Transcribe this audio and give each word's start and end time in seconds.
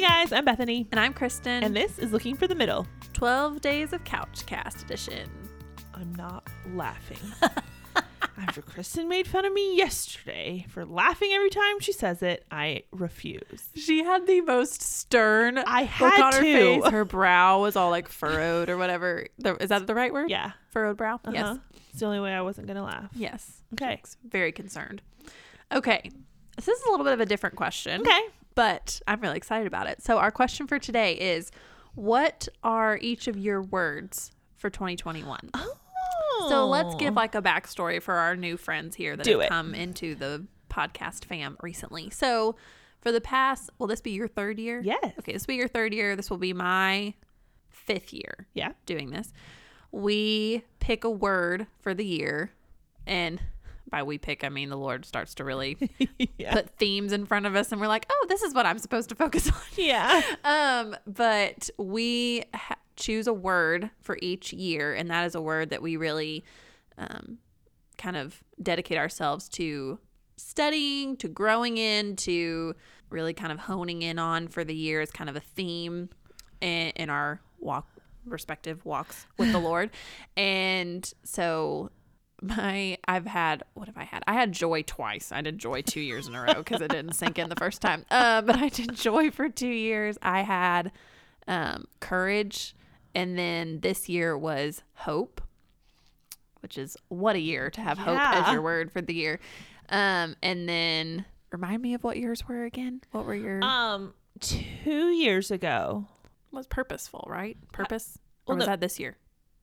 Hey 0.00 0.06
guys, 0.06 0.32
I'm 0.32 0.46
Bethany, 0.46 0.88
And 0.92 0.98
I'm 0.98 1.12
Kristen. 1.12 1.62
and 1.62 1.76
this 1.76 1.98
is 1.98 2.10
Looking 2.10 2.34
for 2.34 2.46
the 2.46 2.54
Middle. 2.54 2.86
12 3.12 3.60
Days 3.60 3.92
of 3.92 4.02
Couch 4.04 4.46
Cast 4.46 4.80
edition. 4.80 5.28
I'm 5.92 6.14
not 6.14 6.48
laughing. 6.72 7.18
After 8.38 8.62
Kristen 8.62 9.10
made 9.10 9.28
fun 9.28 9.44
of 9.44 9.52
me 9.52 9.76
yesterday 9.76 10.64
for 10.70 10.86
laughing 10.86 11.32
every 11.34 11.50
time 11.50 11.80
she 11.80 11.92
says 11.92 12.22
it, 12.22 12.46
I 12.50 12.84
refuse. 12.92 13.68
She 13.74 14.02
had 14.02 14.26
the 14.26 14.40
most 14.40 14.80
stern 14.80 15.58
I 15.58 15.82
look 15.82 15.90
had 15.90 16.20
on 16.22 16.32
her 16.32 16.40
face. 16.40 16.86
Her 16.86 17.04
brow 17.04 17.60
was 17.60 17.76
all 17.76 17.90
like 17.90 18.08
furrowed 18.08 18.70
or 18.70 18.78
whatever. 18.78 19.26
The- 19.36 19.56
Is 19.62 19.68
that 19.68 19.86
the 19.86 19.94
right 19.94 20.14
word? 20.14 20.30
Yeah. 20.30 20.52
Furrowed 20.70 20.96
brow? 20.96 21.16
Uh-huh. 21.16 21.30
Yes. 21.34 21.58
It's 21.90 22.00
the 22.00 22.06
only 22.06 22.20
way 22.20 22.32
I 22.32 22.40
wasn't 22.40 22.68
going 22.68 22.78
to 22.78 22.84
laugh. 22.84 23.10
Yes. 23.14 23.60
Okay. 23.74 24.00
Very 24.26 24.52
concerned. 24.52 25.02
Okay. 25.70 26.10
This 26.56 26.68
is 26.68 26.82
a 26.86 26.90
little 26.90 27.04
bit 27.04 27.12
of 27.12 27.20
a 27.20 27.26
different 27.26 27.56
question. 27.56 28.00
Okay. 28.00 28.20
But 28.60 29.00
I'm 29.08 29.22
really 29.22 29.38
excited 29.38 29.66
about 29.66 29.86
it. 29.86 30.02
So, 30.02 30.18
our 30.18 30.30
question 30.30 30.66
for 30.66 30.78
today 30.78 31.14
is 31.14 31.50
What 31.94 32.46
are 32.62 32.98
each 33.00 33.26
of 33.26 33.38
your 33.38 33.62
words 33.62 34.32
for 34.58 34.68
2021? 34.68 35.48
Oh. 35.54 36.46
So 36.50 36.66
let's 36.66 36.94
give 36.96 37.14
oh. 37.14 37.16
like 37.16 37.34
a 37.34 37.40
backstory 37.40 38.02
for 38.02 38.16
our 38.16 38.36
new 38.36 38.58
friends 38.58 38.96
here 38.96 39.16
that 39.16 39.24
Do 39.24 39.38
have 39.38 39.40
it. 39.40 39.48
come 39.48 39.74
into 39.74 40.14
the 40.14 40.44
podcast 40.68 41.24
fam 41.24 41.56
recently. 41.62 42.10
So 42.10 42.56
for 43.00 43.12
the 43.12 43.20
past, 43.22 43.70
will 43.78 43.86
this 43.86 44.02
be 44.02 44.10
your 44.10 44.28
third 44.28 44.58
year? 44.58 44.82
Yes. 44.84 45.14
Okay, 45.18 45.32
this 45.32 45.46
will 45.46 45.54
be 45.54 45.56
your 45.56 45.68
third 45.68 45.94
year. 45.94 46.14
This 46.14 46.28
will 46.28 46.36
be 46.36 46.52
my 46.52 47.14
fifth 47.70 48.12
year 48.12 48.46
Yeah. 48.52 48.72
doing 48.84 49.08
this. 49.08 49.32
We 49.90 50.64
pick 50.80 51.04
a 51.04 51.10
word 51.10 51.66
for 51.80 51.94
the 51.94 52.04
year, 52.04 52.52
and 53.06 53.40
by 53.90 54.02
we 54.02 54.18
pick, 54.18 54.44
I 54.44 54.48
mean 54.48 54.68
the 54.68 54.76
Lord 54.76 55.04
starts 55.04 55.34
to 55.36 55.44
really 55.44 55.76
yeah. 56.38 56.52
put 56.52 56.70
themes 56.70 57.12
in 57.12 57.26
front 57.26 57.46
of 57.46 57.56
us, 57.56 57.72
and 57.72 57.80
we're 57.80 57.88
like, 57.88 58.06
oh, 58.10 58.26
this 58.28 58.42
is 58.42 58.54
what 58.54 58.66
I'm 58.66 58.78
supposed 58.78 59.08
to 59.10 59.14
focus 59.14 59.48
on. 59.48 59.60
yeah. 59.76 60.22
Um, 60.44 60.96
but 61.06 61.68
we 61.78 62.44
ha- 62.54 62.76
choose 62.96 63.26
a 63.26 63.32
word 63.32 63.90
for 64.00 64.18
each 64.22 64.52
year, 64.52 64.94
and 64.94 65.10
that 65.10 65.26
is 65.26 65.34
a 65.34 65.40
word 65.40 65.70
that 65.70 65.82
we 65.82 65.96
really 65.96 66.44
um, 66.98 67.38
kind 67.98 68.16
of 68.16 68.42
dedicate 68.62 68.98
ourselves 68.98 69.48
to 69.50 69.98
studying, 70.36 71.16
to 71.18 71.28
growing 71.28 71.78
in, 71.78 72.16
to 72.16 72.74
really 73.10 73.34
kind 73.34 73.52
of 73.52 73.58
honing 73.58 74.02
in 74.02 74.18
on 74.18 74.48
for 74.48 74.64
the 74.64 74.74
year 74.74 75.00
as 75.00 75.10
kind 75.10 75.28
of 75.28 75.36
a 75.36 75.40
theme 75.40 76.08
in, 76.60 76.90
in 76.90 77.10
our 77.10 77.40
walk 77.58 77.86
respective 78.24 78.84
walks 78.84 79.26
with 79.38 79.52
the 79.52 79.58
Lord. 79.58 79.90
And 80.36 81.10
so 81.24 81.90
my 82.42 82.98
I've 83.06 83.26
had 83.26 83.62
what 83.74 83.86
have 83.88 83.96
I 83.98 84.04
had? 84.04 84.22
I 84.26 84.32
had 84.34 84.52
joy 84.52 84.82
twice. 84.82 85.30
I 85.32 85.40
did 85.42 85.58
joy 85.58 85.82
two 85.82 86.00
years 86.00 86.26
in 86.28 86.34
a 86.34 86.40
row 86.42 86.54
because 86.54 86.80
it 86.80 86.90
didn't 86.90 87.12
sink 87.14 87.38
in 87.38 87.48
the 87.48 87.56
first 87.56 87.80
time. 87.82 88.04
Uh, 88.10 88.42
but 88.42 88.56
I 88.56 88.68
did 88.68 88.94
joy 88.94 89.30
for 89.30 89.48
two 89.48 89.68
years. 89.68 90.18
I 90.22 90.42
had 90.42 90.92
um, 91.48 91.86
courage, 92.00 92.74
and 93.14 93.38
then 93.38 93.80
this 93.80 94.08
year 94.08 94.36
was 94.36 94.82
hope, 94.94 95.40
which 96.60 96.76
is 96.78 96.96
what 97.08 97.36
a 97.36 97.40
year 97.40 97.70
to 97.70 97.80
have 97.80 97.98
hope 97.98 98.18
as 98.18 98.52
your 98.52 98.62
word 98.62 98.90
for 98.92 99.00
the 99.00 99.14
year. 99.14 99.40
Um, 99.88 100.36
and 100.42 100.68
then 100.68 101.24
remind 101.50 101.82
me 101.82 101.94
of 101.94 102.04
what 102.04 102.16
yours 102.16 102.46
were 102.46 102.64
again. 102.64 103.00
What 103.10 103.24
were 103.26 103.34
your 103.34 103.62
Um, 103.64 104.14
two 104.40 105.10
years 105.10 105.50
ago, 105.50 106.06
was 106.52 106.66
purposeful, 106.66 107.24
right? 107.28 107.56
Purpose. 107.72 108.18
Or 108.46 108.52
well, 108.52 108.56
was 108.58 108.66
no- 108.66 108.72
that 108.72 108.80
this 108.80 108.98
year? 109.00 109.16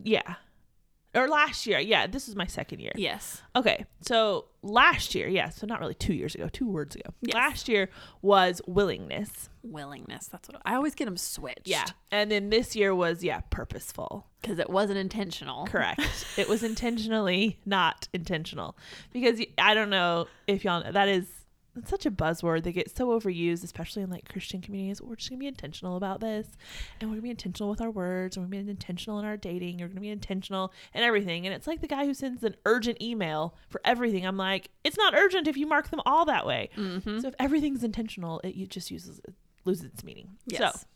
yeah. 0.04 0.36
Or 1.18 1.28
last 1.28 1.66
year. 1.68 1.80
Yeah. 1.80 2.08
This 2.08 2.28
is 2.28 2.36
my 2.36 2.46
second 2.46 2.80
year. 2.80 2.92
Yes. 2.96 3.42
Okay, 3.56 3.86
so 4.02 4.46
last 4.62 5.16
year, 5.16 5.28
yeah, 5.28 5.50
so 5.50 5.66
not 5.66 5.80
really 5.80 5.94
two 5.96 6.14
years 6.14 6.36
ago, 6.36 6.48
two 6.52 6.70
words 6.70 6.96
ago. 6.96 7.10
Yes. 7.22 7.34
Last 7.34 7.68
year 7.68 7.90
was 8.22 8.62
willingness. 8.68 9.50
Willingness. 9.64 10.28
That's 10.28 10.48
what 10.48 10.62
I 10.66 10.76
always 10.76 10.94
get 10.96 11.06
them 11.06 11.18
switched. 11.18 11.68
Yeah, 11.68 11.86
and 12.12 12.32
then 12.32 12.50
this 12.50 12.76
year 12.76 12.94
was, 12.94 13.24
yeah, 13.24 13.42
purposeful. 13.50 14.28
because 14.42 14.60
it 14.60 14.70
wasn't 14.70 15.00
intentional. 15.00 15.66
Correct. 15.66 16.02
it 16.38 16.48
was 16.48 16.64
intentionally 16.64 17.60
not 17.66 18.08
intentional. 18.14 18.78
Because 19.12 19.42
I 19.58 19.74
don't 19.74 19.90
know 19.90 20.28
if 20.46 20.64
y'all 20.64 20.84
know, 20.84 20.92
that 20.92 21.08
is 21.08 21.26
it's 21.78 21.90
such 21.90 22.06
a 22.06 22.12
buzzword 22.12 22.64
they 22.64 22.72
get 22.72 22.96
so 22.96 23.08
overused, 23.10 23.64
especially 23.64 24.02
in 24.04 24.10
like 24.10 24.28
Christian 24.32 24.62
communities. 24.62 25.02
We're 25.02 25.16
just 25.16 25.30
gonna 25.30 25.40
be 25.40 25.48
intentional 25.48 25.96
about 25.98 26.20
this, 26.20 26.48
and 27.00 27.10
we're 27.10 27.16
gonna 27.16 27.24
be 27.24 27.30
intentional 27.30 27.70
with 27.70 27.82
our 27.82 27.90
words, 27.92 28.36
and 28.36 28.44
we're 28.46 28.50
gonna 28.52 28.64
be 28.64 28.72
intentional 28.72 29.20
in 29.20 29.26
our 29.26 29.38
dating. 29.38 29.80
We're 29.80 29.88
gonna 29.88 30.02
be 30.02 30.10
intentional 30.10 30.74
and 30.94 31.04
everything. 31.04 31.46
And 31.46 31.56
it's 31.56 31.68
like 31.68 31.82
the 31.82 31.88
guy 31.88 32.06
who 32.06 32.14
sends 32.14 32.44
an 32.44 32.56
urgent 32.66 33.02
email 33.02 33.56
for 33.70 33.82
everything. 33.86 34.26
I'm 34.26 34.38
like, 34.38 34.70
it's 34.84 34.98
not 34.98 35.14
urgent 35.16 35.48
if 35.48 35.58
you 35.58 35.68
mark 35.68 35.90
them 35.90 36.02
all 36.06 36.26
that 36.26 36.46
way. 36.46 36.70
Mm-hmm. 36.76 37.20
So 37.20 37.28
if 37.28 37.36
everything's 37.40 37.84
intentional, 37.84 38.42
it 38.44 38.56
you 38.56 38.66
just 38.68 38.92
uses 38.92 39.20
it 39.20 39.34
loses 39.66 39.86
its 39.86 40.04
meaning. 40.04 40.30
Yes. 40.46 40.82
So 40.82 40.88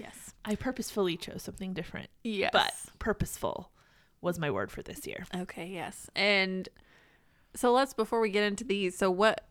yes. 0.00 0.34
I 0.44 0.54
purposefully 0.54 1.16
chose 1.16 1.42
something 1.42 1.72
different, 1.74 2.08
Yes. 2.22 2.50
but 2.52 2.72
purposeful 2.98 3.70
was 4.20 4.38
my 4.38 4.50
word 4.50 4.70
for 4.70 4.82
this 4.82 5.06
year. 5.06 5.24
okay. 5.36 5.66
Yes. 5.66 6.08
And 6.16 6.68
so 7.54 7.72
let's 7.72 7.94
before 7.94 8.20
we 8.20 8.30
get 8.30 8.44
into 8.44 8.64
these. 8.64 8.96
So 8.96 9.10
what? 9.10 9.45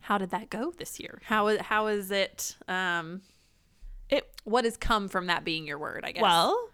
How 0.00 0.18
did 0.18 0.30
that 0.30 0.50
go 0.50 0.72
this 0.76 0.98
year? 1.00 1.20
How 1.24 1.58
how 1.58 1.86
is 1.88 2.10
it? 2.10 2.56
Um, 2.68 3.22
It 4.08 4.28
what 4.44 4.64
has 4.64 4.76
come 4.76 5.08
from 5.08 5.26
that 5.26 5.44
being 5.44 5.66
your 5.66 5.78
word? 5.78 6.04
I 6.04 6.12
guess. 6.12 6.22
Well, 6.22 6.70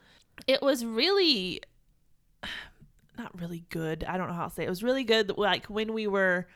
it 0.46 0.62
was 0.62 0.84
really 0.84 1.60
not 3.18 3.38
really 3.40 3.64
good. 3.70 4.04
I 4.04 4.16
don't 4.16 4.28
know 4.28 4.34
how 4.34 4.48
to 4.48 4.54
say 4.54 4.62
it. 4.62 4.66
It 4.66 4.70
was 4.70 4.82
really 4.82 5.04
good 5.04 5.36
like 5.36 5.66
when 5.66 5.92
we 5.92 6.06
were, 6.06 6.46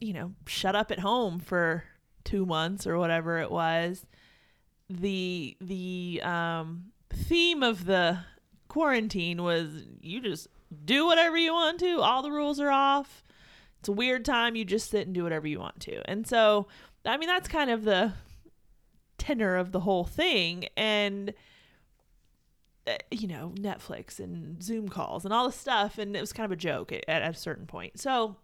you 0.00 0.12
know, 0.12 0.32
shut 0.46 0.74
up 0.74 0.90
at 0.90 0.98
home 1.00 1.38
for 1.38 1.84
2 2.24 2.46
months 2.46 2.86
or 2.86 2.98
whatever 2.98 3.38
it 3.38 3.50
was. 3.50 4.06
The 4.90 5.56
the 5.60 6.20
um 6.24 6.92
theme 7.10 7.62
of 7.62 7.84
the 7.84 8.20
quarantine 8.68 9.42
was 9.42 9.84
you 10.00 10.20
just 10.20 10.48
do 10.84 11.06
whatever 11.06 11.36
you 11.36 11.52
want 11.52 11.78
to. 11.80 12.00
All 12.00 12.22
the 12.22 12.30
rules 12.30 12.58
are 12.60 12.70
off. 12.70 13.22
It's 13.80 13.88
a 13.88 13.92
weird 13.92 14.24
time. 14.24 14.56
You 14.56 14.64
just 14.64 14.90
sit 14.90 15.06
and 15.06 15.14
do 15.14 15.22
whatever 15.22 15.46
you 15.46 15.58
want 15.58 15.80
to. 15.80 16.08
And 16.10 16.26
so, 16.26 16.66
I 17.04 17.16
mean, 17.16 17.28
that's 17.28 17.48
kind 17.48 17.70
of 17.70 17.84
the 17.84 18.12
tenor 19.18 19.56
of 19.56 19.72
the 19.72 19.80
whole 19.80 20.04
thing. 20.04 20.66
And 20.76 21.34
uh, 22.86 22.96
you 23.10 23.28
know, 23.28 23.52
Netflix 23.56 24.18
and 24.18 24.62
Zoom 24.62 24.88
calls 24.88 25.24
and 25.24 25.34
all 25.34 25.46
this 25.46 25.56
stuff. 25.56 25.98
And 25.98 26.16
it 26.16 26.20
was 26.20 26.32
kind 26.32 26.46
of 26.46 26.52
a 26.52 26.56
joke 26.56 26.92
at, 26.92 27.04
at 27.08 27.22
a 27.22 27.34
certain 27.34 27.66
point. 27.66 28.00
So 28.00 28.36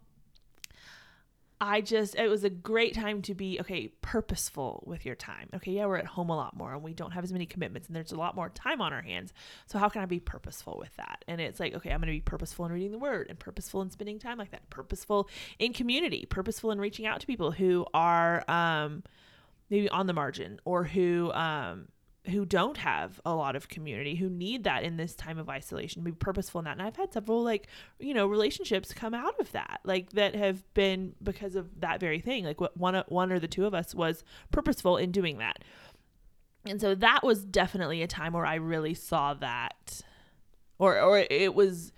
I 1.67 1.81
just, 1.81 2.15
it 2.15 2.29
was 2.29 2.45
a 2.45 2.51
great 2.51 2.93
time 2.93 3.23
to 3.23 3.35
be, 3.35 3.59
okay, 3.59 3.89
purposeful 4.03 4.85
with 4.87 5.07
your 5.07 5.15
time. 5.15 5.49
Okay, 5.55 5.73
yeah, 5.73 5.87
we're 5.87 5.97
at 5.97 6.05
home 6.05 6.29
a 6.29 6.37
lot 6.37 6.55
more 6.55 6.75
and 6.75 6.83
we 6.83 6.93
don't 6.93 7.13
have 7.13 7.25
as 7.25 7.33
many 7.33 7.47
commitments 7.47 7.89
and 7.89 7.97
there's 7.97 8.13
a 8.13 8.17
lot 8.17 8.37
more 8.37 8.51
time 8.51 8.83
on 8.83 8.93
our 8.93 9.01
hands. 9.01 9.33
So 9.65 9.79
how 9.79 9.89
can 9.89 10.03
I 10.03 10.07
be 10.07 10.21
purposeful 10.21 10.77
with 10.79 10.95
that? 10.97 11.25
And 11.27 11.41
it's 11.41 11.59
like, 11.59 11.73
okay, 11.73 11.89
I'm 11.89 12.01
going 12.01 12.09
to 12.09 12.13
be 12.13 12.21
purposeful 12.21 12.67
in 12.67 12.73
reading 12.73 12.93
the 12.93 12.99
word 12.99 13.29
and 13.31 13.39
purposeful 13.39 13.81
in 13.81 13.89
spending 13.89 14.19
time 14.19 14.37
like 14.37 14.51
that, 14.51 14.69
purposeful 14.69 15.31
in 15.59 15.73
community, 15.73 16.27
purposeful 16.29 16.71
in 16.71 16.79
reaching 16.79 17.07
out 17.07 17.21
to 17.21 17.27
people 17.27 17.51
who 17.51 17.87
are, 17.95 18.45
um, 18.47 19.03
maybe 19.71 19.89
on 19.89 20.07
the 20.07 20.13
margin 20.13 20.61
or 20.67 20.85
who 20.85 21.33
um 21.33 21.89
who 22.29 22.47
don't 22.47 22.79
have 22.79 23.21
a 23.27 23.35
lot 23.35 23.55
of 23.55 23.69
community 23.69 24.15
who 24.15 24.31
need 24.31 24.65
that 24.65 24.83
in 24.83 24.97
this 24.97 25.15
time 25.15 25.39
of 25.39 25.49
isolation 25.49 26.03
be 26.03 26.13
purposeful 26.13 26.59
in 26.59 26.65
that 26.65 26.73
and 26.73 26.83
i've 26.83 26.97
had 26.97 27.13
several 27.13 27.43
like 27.43 27.67
you 27.99 28.15
know 28.15 28.27
relationships 28.27 28.95
come 28.95 29.13
out 29.13 29.39
of 29.39 29.53
that 29.53 29.81
like 29.85 30.11
that 30.13 30.35
have 30.35 30.63
been 30.75 31.15
because 31.23 31.55
of 31.55 31.81
that 31.81 32.01
very 32.01 32.21
thing 32.21 32.45
like 32.45 32.61
what 32.61 32.77
one 32.77 33.03
one 33.09 33.31
or 33.31 33.39
the 33.39 33.49
two 33.49 33.67
of 33.67 33.75
us 33.75 33.95
was 33.95 34.25
purposeful 34.51 34.97
in 34.97 35.11
doing 35.11 35.39
that 35.39 35.59
and 36.67 36.81
so 36.81 36.95
that 36.95 37.21
was 37.23 37.45
definitely 37.45 38.03
a 38.03 38.07
time 38.07 38.33
where 38.33 38.47
i 38.47 38.55
really 38.55 38.95
saw 38.95 39.35
that 39.35 40.01
or 40.79 40.99
or 41.01 41.19
it 41.19 41.55
was 41.55 41.93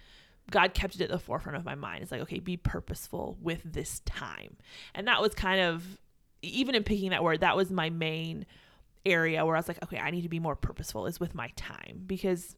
God 0.50 0.74
kept 0.74 0.94
it 0.94 1.00
at 1.00 1.08
the 1.08 1.18
forefront 1.18 1.56
of 1.58 1.64
my 1.64 1.74
mind. 1.74 2.02
It's 2.02 2.12
like, 2.12 2.20
okay, 2.22 2.38
be 2.38 2.56
purposeful 2.56 3.36
with 3.40 3.62
this 3.64 4.00
time. 4.00 4.56
And 4.94 5.08
that 5.08 5.20
was 5.20 5.34
kind 5.34 5.60
of, 5.60 5.98
even 6.42 6.74
in 6.74 6.84
picking 6.84 7.10
that 7.10 7.24
word, 7.24 7.40
that 7.40 7.56
was 7.56 7.70
my 7.70 7.90
main 7.90 8.46
area 9.06 9.44
where 9.46 9.56
I 9.56 9.58
was 9.58 9.68
like, 9.68 9.82
okay, 9.82 9.98
I 9.98 10.10
need 10.10 10.22
to 10.22 10.28
be 10.28 10.40
more 10.40 10.56
purposeful 10.56 11.06
is 11.06 11.20
with 11.20 11.34
my 11.34 11.50
time 11.56 12.02
because 12.06 12.56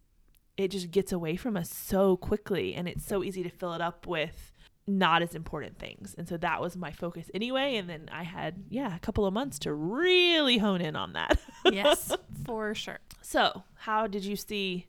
it 0.56 0.69
just 0.69 0.91
gets 0.91 1.12
away 1.12 1.37
from 1.37 1.56
us 1.56 1.71
so 1.71 2.17
quickly 2.17 2.75
and 2.75 2.89
it's 2.89 3.05
so 3.06 3.23
easy 3.23 3.43
to 3.45 3.49
fill 3.49 3.75
it 3.75 3.81
up 3.81 4.06
with 4.06 4.53
not 4.89 5.23
as 5.23 5.35
important 5.35 5.79
things. 5.79 6.15
And 6.17 6.27
so 6.27 6.37
that 6.39 6.61
was 6.61 6.77
my 6.77 6.91
focus 6.91 7.31
anyway. 7.35 7.77
And 7.77 7.89
then 7.89 8.09
I 8.11 8.23
had, 8.23 8.65
yeah, 8.71 8.97
a 8.97 8.99
couple 8.99 9.27
of 9.27 9.35
months 9.35 9.59
to 9.61 9.73
really 9.73 10.59
hone 10.59 10.81
in 10.81 10.97
on 10.97 11.12
that. 11.12 11.39
yes, 11.71 12.17
for 12.45 12.75
sure. 12.75 12.99
so, 13.21 13.62
how 13.75 14.06
did 14.06 14.25
you 14.25 14.35
see 14.35 14.87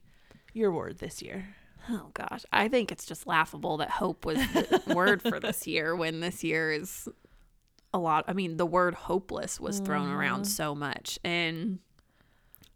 your 0.53 0.71
word 0.71 0.99
this 0.99 1.21
year? 1.21 1.55
Oh 1.89 2.11
gosh, 2.13 2.45
I 2.51 2.67
think 2.67 2.91
it's 2.91 3.05
just 3.05 3.25
laughable 3.27 3.77
that 3.77 3.89
hope 3.89 4.25
was 4.25 4.37
the 4.37 4.81
word 4.95 5.21
for 5.21 5.39
this 5.39 5.65
year 5.65 5.95
when 5.95 6.19
this 6.19 6.43
year 6.43 6.71
is 6.71 7.07
a 7.93 7.99
lot. 7.99 8.25
I 8.27 8.33
mean, 8.33 8.57
the 8.57 8.65
word 8.65 8.93
hopeless 8.93 9.59
was 9.59 9.79
thrown 9.79 10.09
around 10.09 10.43
mm. 10.43 10.47
so 10.47 10.75
much, 10.75 11.19
and 11.23 11.79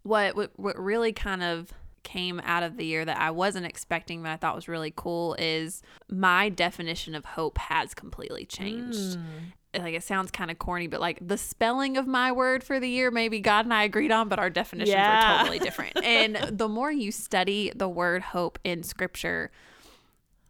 what 0.02 0.36
what, 0.36 0.52
what 0.56 0.78
really 0.78 1.12
kind 1.12 1.42
of 1.42 1.72
came 2.04 2.40
out 2.44 2.62
of 2.62 2.76
the 2.76 2.84
year 2.84 3.04
that 3.04 3.18
I 3.18 3.30
wasn't 3.30 3.64
expecting 3.66 4.22
but 4.22 4.30
I 4.30 4.36
thought 4.36 4.54
was 4.54 4.68
really 4.68 4.92
cool 4.94 5.34
is 5.38 5.82
my 6.10 6.50
definition 6.50 7.14
of 7.14 7.24
hope 7.24 7.56
has 7.56 7.94
completely 7.94 8.44
changed. 8.44 9.18
Mm. 9.18 9.82
like 9.82 9.94
it 9.94 10.02
sounds 10.04 10.30
kind 10.30 10.50
of 10.50 10.58
corny, 10.58 10.86
but 10.86 11.00
like 11.00 11.18
the 11.26 11.38
spelling 11.38 11.96
of 11.96 12.06
my 12.06 12.30
word 12.30 12.62
for 12.62 12.78
the 12.78 12.88
year, 12.88 13.10
maybe 13.10 13.40
God 13.40 13.64
and 13.64 13.74
I 13.74 13.84
agreed 13.84 14.12
on, 14.12 14.28
but 14.28 14.38
our 14.38 14.50
definitions 14.50 14.94
Yeah. 14.94 15.34
are 15.34 15.38
totally 15.38 15.58
different. 15.58 15.96
and 16.04 16.36
the 16.36 16.68
more 16.68 16.92
you 16.92 17.10
study 17.10 17.72
the 17.74 17.88
word 17.88 18.22
hope 18.22 18.58
in 18.62 18.82
scripture, 18.82 19.50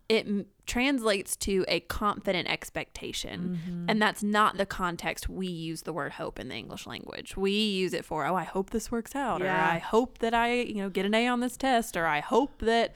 it 0.08 0.26
m- 0.26 0.46
translates 0.66 1.36
to 1.36 1.64
a 1.68 1.80
confident 1.80 2.48
expectation. 2.48 3.58
Mm-hmm. 3.66 3.84
And 3.88 4.02
that's 4.02 4.22
not 4.22 4.56
the 4.56 4.66
context 4.66 5.28
we 5.28 5.46
use 5.46 5.82
the 5.82 5.92
word 5.92 6.12
hope 6.12 6.38
in 6.38 6.48
the 6.48 6.54
English 6.54 6.86
language. 6.86 7.36
We 7.36 7.52
use 7.52 7.92
it 7.94 8.04
for, 8.04 8.26
oh, 8.26 8.34
I 8.34 8.44
hope 8.44 8.70
this 8.70 8.90
works 8.90 9.14
out, 9.14 9.40
or 9.42 9.48
I 9.48 9.78
hope 9.78 10.18
that 10.18 10.34
I, 10.34 10.52
you 10.52 10.76
know, 10.76 10.88
get 10.90 11.06
an 11.06 11.14
A 11.14 11.26
on 11.28 11.40
this 11.40 11.56
test, 11.56 11.96
or 11.96 12.06
I 12.06 12.20
hope 12.20 12.58
that 12.60 12.94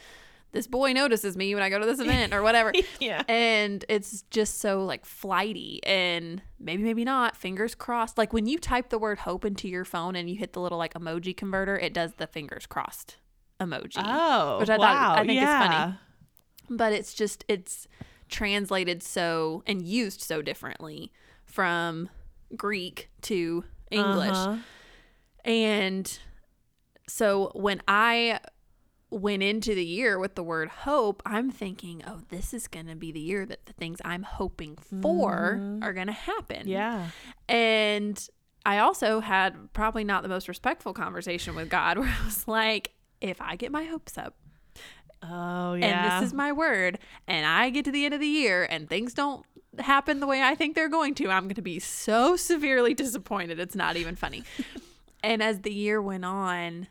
this 0.52 0.66
boy 0.66 0.93
notices 0.94 1.37
me 1.37 1.55
when 1.55 1.62
I 1.62 1.69
go 1.69 1.78
to 1.78 1.84
this 1.84 2.00
event, 2.00 2.32
or 2.32 2.43
whatever. 2.43 2.72
yeah. 3.00 3.22
and 3.28 3.84
it's 3.88 4.22
just 4.31 4.61
so 4.61 4.84
like 4.84 5.04
flighty 5.04 5.81
and 5.84 6.40
maybe 6.58 6.82
maybe 6.82 7.04
not 7.04 7.37
fingers 7.37 7.75
crossed 7.75 8.16
like 8.19 8.32
when 8.32 8.46
you 8.46 8.58
type 8.58 8.88
the 8.88 8.99
word 8.99 9.19
hope 9.19 9.44
into 9.44 9.69
your 9.69 9.84
phone 9.84 10.16
and 10.16 10.28
you 10.31 10.37
hit 10.37 10.54
the 10.54 10.61
little 10.61 10.78
like 10.78 10.94
emoji 10.94 11.37
converter 11.37 11.78
it 11.78 11.93
does 11.93 12.14
the 12.14 12.26
fingers 12.26 12.64
crossed 12.66 13.16
emoji 13.61 13.99
Oh, 14.02 14.58
which 14.58 14.70
I 14.70 14.76
thought- 14.76 14.81
wow. 14.81 15.14
I 15.16 15.26
think 15.26 15.40
is 15.43 15.44
funny. 15.46 15.94
But 16.69 16.93
it's 16.93 17.15
just 17.15 17.44
it's 17.49 17.87
translated 18.29 19.03
so 19.03 19.62
and 19.67 19.82
used 19.82 20.20
so 20.20 20.43
differently 20.43 21.11
from 21.44 22.09
greek 22.56 23.09
to 23.23 23.65
english 23.91 24.37
Uh-huh. 24.37 24.59
and 25.44 26.19
so 27.06 27.50
when 27.55 27.81
I 27.88 28.41
went 29.11 29.43
into 29.43 29.75
the 29.75 29.85
year 29.85 30.19
with 30.19 30.35
the 30.35 30.43
word 30.43 30.69
hope, 30.69 31.23
I'm 31.25 31.50
thinking, 31.50 32.03
oh, 32.06 32.20
this 32.29 32.53
is 32.53 32.69
going 32.69 32.85
to 32.88 32.94
be 32.94 33.11
the 33.11 33.21
year 33.21 33.47
that 33.47 33.64
the 33.64 33.73
things 33.73 33.99
I'm 34.05 34.25
hoping 34.25 34.76
for 35.00 35.59
are 35.82 35.94
going 35.94 36.09
to 36.09 36.12
happen. 36.12 36.59
Mm-hmm. 36.61 36.69
Yeah. 36.69 37.09
And 37.49 38.29
I 38.67 38.81
also 38.81 39.21
had 39.21 39.73
probably 39.73 40.05
not 40.05 40.23
the 40.23 40.29
most 40.29 40.49
respectful 40.49 40.93
conversation 40.93 41.55
with 41.55 41.71
God 41.71 41.97
where 41.99 42.09
I 42.21 42.25
was 42.26 42.47
like, 42.47 42.93
if 43.23 43.41
I 43.41 43.56
get 43.56 43.73
my 43.73 43.85
hopes 43.85 44.19
up 44.19 44.37
Oh, 45.23 45.75
yeah. 45.75 45.87
and 45.87 46.23
this 46.23 46.29
is 46.29 46.35
my 46.35 46.53
word 46.53 46.99
and 47.26 47.44
I 47.44 47.70
get 47.70 47.85
to 47.87 47.91
the 47.91 48.05
end 48.05 48.15
of 48.15 48.20
the 48.20 48.26
year 48.26 48.65
and 48.70 48.88
things 48.88 49.15
don't 49.15 49.44
happen 49.79 50.20
the 50.20 50.26
way 50.26 50.43
I 50.43 50.55
think 50.55 50.75
they're 50.75 50.88
going 50.88 51.15
to, 51.17 51.31
I'm 51.31 51.44
going 51.44 51.55
to 51.56 51.62
be 51.62 51.79
so 51.79 52.37
severely 52.37 52.94
disappointed. 52.94 53.59
It's 53.59 53.75
not 53.75 53.97
even 53.97 54.17
funny. 54.17 54.44
and 55.23 55.43
as 55.43 55.61
the 55.61 55.73
year 55.73 56.00
went 56.00 56.25
on, 56.25 56.87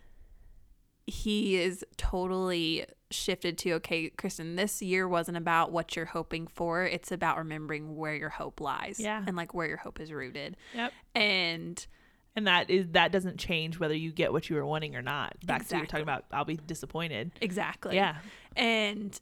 he 1.06 1.56
is 1.56 1.86
totally 1.96 2.86
shifted 3.10 3.58
to 3.58 3.74
okay, 3.74 4.10
Kristen, 4.10 4.58
this 4.58 4.82
year 4.82 5.08
wasn't 5.08 5.38
about 5.38 5.72
what 5.72 5.96
you're 5.96 6.06
hoping 6.06 6.48
for. 6.48 6.84
It's 6.84 7.12
about 7.12 7.38
remembering 7.38 7.96
where 7.96 8.16
your 8.16 8.30
hope 8.30 8.60
lies. 8.60 9.00
Yeah. 9.00 9.24
And 9.26 9.38
like 9.38 9.54
where 9.54 9.68
your 9.68 9.78
hope 9.78 10.00
is 10.00 10.12
rooted. 10.12 10.58
Yep. 10.74 10.92
And 11.16 11.88
And 12.38 12.48
that 12.48 12.70
is 12.70 12.88
that 12.92 13.12
doesn't 13.12 13.38
change 13.38 13.80
whether 13.80 13.96
you 13.96 14.12
get 14.12 14.32
what 14.32 14.50
you 14.50 14.56
were 14.56 14.66
wanting 14.66 14.96
or 14.96 15.02
not. 15.02 15.36
Back 15.46 15.68
to 15.68 15.76
you 15.76 15.80
were 15.80 15.84
Exactly. 15.84 15.88
talking 15.88 16.04
about, 16.04 16.26
I'll 16.32 16.46
be 16.46 16.56
disappointed. 16.56 17.32
exactly. 17.42 17.96
Yeah. 17.96 18.18
And 18.56 19.20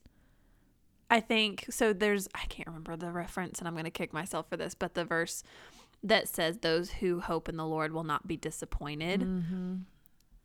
I 1.10 1.22
think 1.22 1.66
so. 1.70 1.94
There's, 1.94 2.28
I 2.36 2.46
can't 2.48 2.68
remember 2.68 2.98
the 2.98 3.12
reference, 3.12 3.60
and 3.60 3.68
I'm 3.68 3.74
going 3.74 3.86
to 3.86 3.92
kick 3.92 4.12
myself 4.12 4.50
for 4.50 4.58
this, 4.58 4.76
but 4.76 4.96
the 4.96 5.06
verse 5.06 5.44
that 6.04 6.28
says, 6.28 6.58
Those 6.60 6.92
who 6.92 7.22
hope 7.22 7.48
in 7.48 7.58
the 7.58 7.66
Lord 7.66 7.94
will 7.94 8.04
not 8.04 8.28
be 8.28 8.36
disappointed. 8.38 9.22
Mm-hmm. 9.22 9.76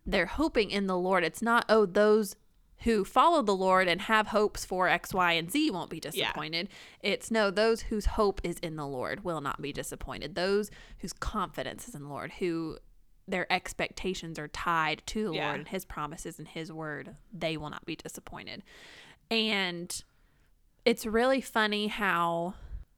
They're 0.06 0.26
hoping 0.26 0.70
in 0.70 0.87
the 0.87 0.96
Lord. 0.96 1.25
It's 1.25 1.43
not, 1.43 1.64
oh, 1.69 1.87
those 1.87 2.37
who 2.85 3.05
follow 3.05 3.43
the 3.43 3.55
Lord 3.55 3.88
and 3.88 4.00
have 4.03 4.29
hopes 4.29 4.65
for 4.65 4.88
X, 4.88 5.12
Y, 5.12 5.32
and 5.32 5.50
Z 5.50 5.71
won't 5.71 5.91
be 5.91 6.00
disappointed. 6.00 6.69
It's 7.03 7.31
no, 7.31 7.50
those 7.50 7.82
whose 7.82 8.06
hope 8.06 8.41
is 8.43 8.59
in 8.61 8.77
the 8.77 8.87
Lord 8.87 9.23
will 9.25 9.41
not 9.41 9.61
be 9.61 9.73
disappointed. 9.73 10.35
Those 10.35 10.71
whose 10.99 11.12
confidence 11.12 11.88
is 11.88 11.94
in 11.94 12.03
the 12.05 12.09
Lord, 12.09 12.32
who 12.38 12.79
their 13.29 13.50
expectations 13.53 14.38
are 14.38 14.49
tied 14.49 15.03
to 15.06 15.29
the 15.29 15.35
Yeah. 15.35 15.47
Lord 15.49 15.59
and 15.61 15.69
his 15.69 15.85
promises 15.85 16.38
and 16.38 16.49
his 16.49 16.73
word, 16.73 17.17
they 17.32 17.56
will 17.56 17.71
not 17.71 17.85
be 17.85 17.97
disappointed. 17.97 18.62
And 19.31 20.03
it's 20.85 21.06
really 21.06 21.41
funny 21.41 21.87
how 21.88 22.55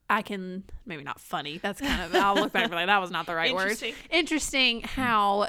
I 0.09 0.23
can 0.23 0.65
maybe 0.87 1.03
not 1.05 1.21
funny. 1.21 1.59
That's 1.59 1.81
kind 1.81 2.03
of 2.03 2.15
I'll 2.15 2.35
look 2.35 2.53
back 2.53 2.65
and 2.65 2.71
be 2.71 2.77
like 2.77 2.87
that 2.87 3.01
was 3.01 3.11
not 3.11 3.27
the 3.27 3.35
right 3.35 3.55
word. 3.55 3.63
Interesting. 3.71 3.95
Interesting 4.11 4.81
how 4.83 5.49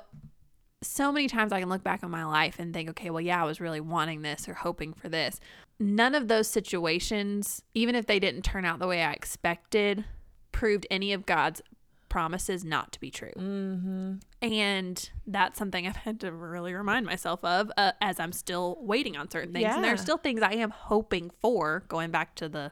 so 0.83 1.11
many 1.11 1.27
times 1.27 1.51
I 1.51 1.59
can 1.59 1.69
look 1.69 1.83
back 1.83 2.03
on 2.03 2.11
my 2.11 2.25
life 2.25 2.59
and 2.59 2.73
think, 2.73 2.89
okay, 2.91 3.09
well, 3.09 3.21
yeah, 3.21 3.41
I 3.41 3.45
was 3.45 3.59
really 3.59 3.79
wanting 3.81 4.21
this 4.21 4.47
or 4.47 4.53
hoping 4.53 4.93
for 4.93 5.09
this. 5.09 5.39
None 5.79 6.13
of 6.15 6.27
those 6.27 6.47
situations, 6.47 7.61
even 7.73 7.95
if 7.95 8.05
they 8.05 8.19
didn't 8.19 8.43
turn 8.43 8.65
out 8.65 8.79
the 8.79 8.87
way 8.87 9.03
I 9.03 9.11
expected, 9.13 10.05
proved 10.51 10.85
any 10.91 11.13
of 11.13 11.25
God's 11.25 11.61
promises 12.09 12.63
not 12.63 12.91
to 12.91 12.99
be 12.99 13.09
true. 13.09 13.31
Mm-hmm. 13.35 14.13
And 14.43 15.09
that's 15.25 15.57
something 15.57 15.87
I've 15.87 15.95
had 15.95 16.19
to 16.19 16.31
really 16.31 16.73
remind 16.73 17.05
myself 17.07 17.43
of 17.43 17.71
uh, 17.75 17.93
as 18.01 18.19
I'm 18.19 18.31
still 18.31 18.77
waiting 18.81 19.17
on 19.17 19.31
certain 19.31 19.51
things. 19.51 19.65
And 19.73 19.83
there's 19.83 19.99
Yeah. 19.99 20.03
still 20.03 20.17
things 20.19 20.41
I 20.43 20.53
am 20.53 20.69
hoping 20.69 21.31
for, 21.41 21.83
going 21.87 22.11
back 22.11 22.35
to 22.35 22.47
the 22.49 22.71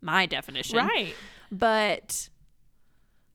my 0.00 0.26
definition. 0.26 0.78
Right. 0.78 1.14
But 1.52 2.28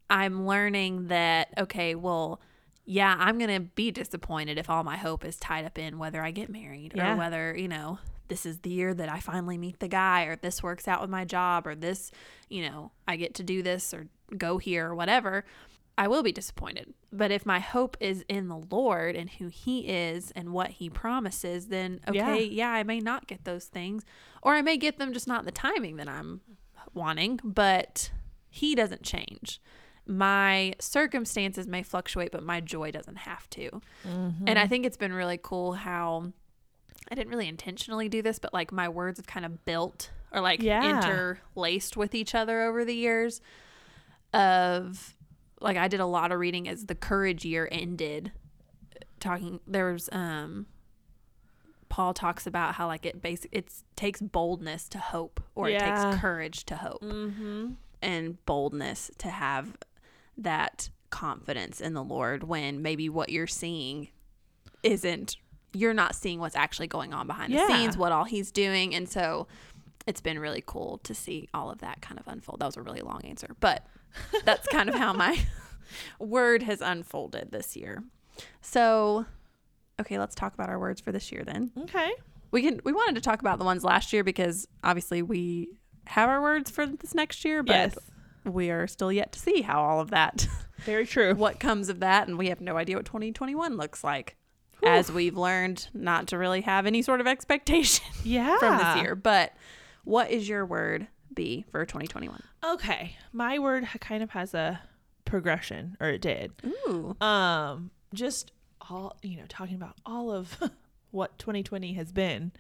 I'm 0.10 0.48
learning 0.48 1.08
that, 1.08 1.50
okay, 1.58 1.96
well, 1.96 2.42
yeah, 2.92 3.16
I'm 3.20 3.38
going 3.38 3.54
to 3.54 3.70
be 3.76 3.92
disappointed 3.92 4.58
if 4.58 4.68
all 4.68 4.84
my 4.84 4.98
hope 4.98 5.24
is 5.24 5.38
tied 5.38 5.64
up 5.64 5.78
in 5.78 6.00
whether 6.00 6.24
I 6.24 6.32
get 6.32 6.50
married 6.50 6.94
Yeah. 6.96 7.14
or 7.14 7.18
whether, 7.18 7.56
you 7.56 7.68
know, 7.68 8.00
this 8.30 8.48
is 8.48 8.60
the 8.62 8.72
year 8.72 8.96
that 8.96 9.08
I 9.10 9.20
finally 9.20 9.60
meet 9.60 9.78
the 9.80 9.88
guy 9.88 10.24
or 10.24 10.36
this 10.38 10.64
works 10.64 10.88
out 10.88 11.00
with 11.00 11.10
my 11.12 11.24
job 11.24 11.68
or 11.68 11.76
this, 11.76 12.12
you 12.50 12.64
know, 12.68 12.92
I 13.08 13.16
get 13.16 13.36
to 13.36 13.44
do 13.44 13.62
this 13.62 13.94
or 13.94 14.08
go 14.36 14.58
here 14.58 14.88
or 14.88 14.96
whatever. 14.96 15.46
I 16.00 16.08
will 16.08 16.24
be 16.24 16.32
disappointed. 16.32 16.92
But 17.12 17.30
if 17.30 17.46
my 17.46 17.60
hope 17.60 17.96
is 18.00 18.26
in 18.28 18.48
the 18.48 18.58
Lord 18.72 19.16
and 19.16 19.30
who 19.30 19.50
He 19.50 19.82
is 19.88 20.32
and 20.32 20.52
what 20.52 20.70
He 20.72 20.90
promises, 20.90 21.68
then 21.68 22.00
okay, 22.08 22.44
yeah, 22.46 22.70
I 22.72 22.82
may 22.82 23.00
not 23.02 23.28
get 23.28 23.44
those 23.46 23.66
things, 23.66 24.04
or 24.42 24.56
I 24.56 24.64
may 24.64 24.78
get 24.78 24.98
them 24.98 25.14
just 25.14 25.28
not 25.28 25.42
in 25.42 25.46
the 25.46 25.52
timing 25.52 25.98
that 25.98 26.08
I'm 26.10 26.42
wanting, 26.96 27.40
but 27.44 28.10
He 28.50 28.74
doesn't 28.74 29.04
change. 29.04 29.62
My 30.10 30.74
circumstances 30.80 31.68
may 31.68 31.84
fluctuate, 31.84 32.32
but 32.32 32.42
my 32.44 32.62
joy 32.62 32.90
doesn't 32.90 33.18
have 33.20 33.48
to. 33.52 33.80
And 34.04 34.58
I 34.58 34.66
think 34.68 34.86
it's 34.86 34.98
been 34.98 35.14
really 35.14 35.40
cool 35.42 35.74
how 35.74 36.34
I 37.12 37.16
didn't 37.16 37.30
really 37.30 37.48
intentionally 37.48 38.10
do 38.10 38.22
this, 38.24 38.40
but 38.40 38.52
like 38.54 38.72
my 38.72 38.90
words 38.90 39.20
have 39.20 39.28
kind 39.28 39.46
of 39.46 39.64
built 39.66 40.10
or 40.32 40.42
like 40.42 40.62
Yeah. 40.64 40.84
interlaced 40.90 41.96
with 41.96 42.16
each 42.16 42.34
other 42.34 42.64
over 42.64 42.84
the 42.84 42.94
years 42.96 43.40
of 44.34 45.16
like 45.62 45.78
I 45.78 45.88
did 45.88 46.00
a 46.00 46.06
lot 46.06 46.32
of 46.32 46.40
reading 46.40 46.68
as 46.68 46.86
the 46.86 46.96
courage 46.96 47.46
year 47.46 47.68
ended 47.72 48.32
talking 49.20 49.60
there 49.68 49.92
was 49.92 50.08
um 50.12 50.66
Paul 51.90 52.14
talks 52.14 52.46
about 52.48 52.76
how 52.76 52.88
like 52.88 53.06
it 53.06 53.22
basic 53.22 53.50
it 53.52 53.72
takes 53.96 54.22
boldness 54.22 54.88
to 54.90 55.00
hope 55.00 55.42
or 55.56 55.68
it 55.70 55.80
takes 55.80 56.22
courage 56.22 56.66
to 56.66 56.76
hope 56.78 57.02
Mm-hmm. 57.02 57.72
and 58.02 58.46
boldness 58.46 59.12
to 59.18 59.30
have 59.30 59.76
that 60.44 60.90
confidence 61.10 61.82
in 61.82 61.94
the 61.94 62.04
Lord 62.04 62.44
when 62.44 62.82
maybe 62.82 63.10
what 63.10 63.30
you're 63.30 63.48
seeing 63.48 64.10
isn't 64.84 65.38
you're 65.74 65.94
not 65.94 66.16
seeing 66.16 66.40
what's 66.40 66.56
actually 66.56 66.88
going 66.88 67.14
on 67.14 67.28
behind 67.28 67.54
Yeah. 67.54 67.68
the 67.68 67.74
scenes, 67.74 67.98
what 67.98 68.12
all 68.12 68.24
he's 68.24 68.52
doing. 68.52 68.96
And 68.96 69.08
so 69.08 69.48
it's 70.08 70.22
been 70.22 70.40
really 70.40 70.64
cool 70.66 70.98
to 71.04 71.14
see 71.14 71.48
all 71.54 71.70
of 71.70 71.80
that 71.80 72.02
kind 72.02 72.20
of 72.20 72.28
unfold. 72.28 72.60
That 72.60 72.66
was 72.66 72.78
a 72.78 72.82
really 72.82 73.02
long 73.02 73.22
answer, 73.24 73.56
but 73.60 73.86
that's 74.46 74.68
kind 74.70 74.90
of 74.90 74.96
how 74.96 75.14
my 75.14 75.40
word 76.20 76.64
has 76.64 76.82
unfolded 76.82 77.52
this 77.52 77.76
year. 77.76 78.04
So, 78.62 79.26
okay, 80.00 80.18
let's 80.18 80.34
talk 80.36 80.54
about 80.54 80.70
our 80.70 80.80
words 80.80 81.02
for 81.02 81.12
this 81.12 81.32
year 81.32 81.44
then. 81.44 81.72
Okay. 81.82 82.12
We 82.52 82.64
can 82.64 82.80
we 82.84 82.92
wanted 82.92 83.16
to 83.16 83.22
talk 83.22 83.42
about 83.42 83.60
the 83.60 83.66
ones 83.66 83.84
last 83.84 84.12
year 84.12 84.24
because 84.24 84.68
obviously 84.84 85.22
we 85.22 85.70
have 86.08 86.30
our 86.30 86.42
words 86.42 86.72
for 86.72 86.88
this 86.88 87.14
next 87.14 87.46
year, 87.46 87.62
but 87.62 87.74
Yes. 87.74 87.98
We 88.46 88.70
are 88.70 88.88
still 88.88 89.12
yet 89.12 89.32
to 89.34 89.40
see 89.40 89.62
how 89.62 89.82
all 89.82 90.00
of 90.00 90.10
that 90.12 90.48
Very 90.86 91.06
true. 91.06 91.34
what 91.36 91.60
comes 91.60 91.90
of 91.90 92.00
that 92.00 92.28
and 92.28 92.38
we 92.38 92.50
have 92.50 92.62
no 92.62 92.78
idea 92.78 92.96
what 92.96 93.06
2021 93.06 93.76
looks 93.78 94.04
like. 94.04 94.36
As 94.82 95.12
we've 95.12 95.36
learned 95.36 95.90
not 95.94 96.28
to 96.30 96.38
really 96.38 96.62
have 96.62 96.86
any 96.86 97.02
sort 97.02 97.20
of 97.20 97.28
expectation 97.28 98.06
Yeah. 98.24 98.58
from 98.60 98.78
this 98.78 99.04
year. 99.04 99.14
But 99.14 99.54
what 100.06 100.32
is 100.32 100.48
your 100.48 100.66
word 100.66 101.08
be 101.34 101.66
for 101.70 101.86
2021? 101.86 102.42
Okay. 102.64 103.18
My 103.34 103.60
word 103.60 103.86
kind 104.00 104.24
of 104.24 104.30
has 104.32 104.54
a 104.54 104.80
progression, 105.26 105.98
or 106.00 106.08
it 106.10 106.22
did. 106.22 106.54
Ooh. 106.66 107.16
Um, 107.20 107.92
just 108.14 108.52
all 108.90 109.18
you 109.22 109.36
know, 109.38 109.44
talking 109.50 109.76
about 109.76 109.96
all 110.06 110.32
of 110.32 110.58
what 111.12 111.38
2020 111.40 111.94
has 111.94 112.14
been, 112.14 112.54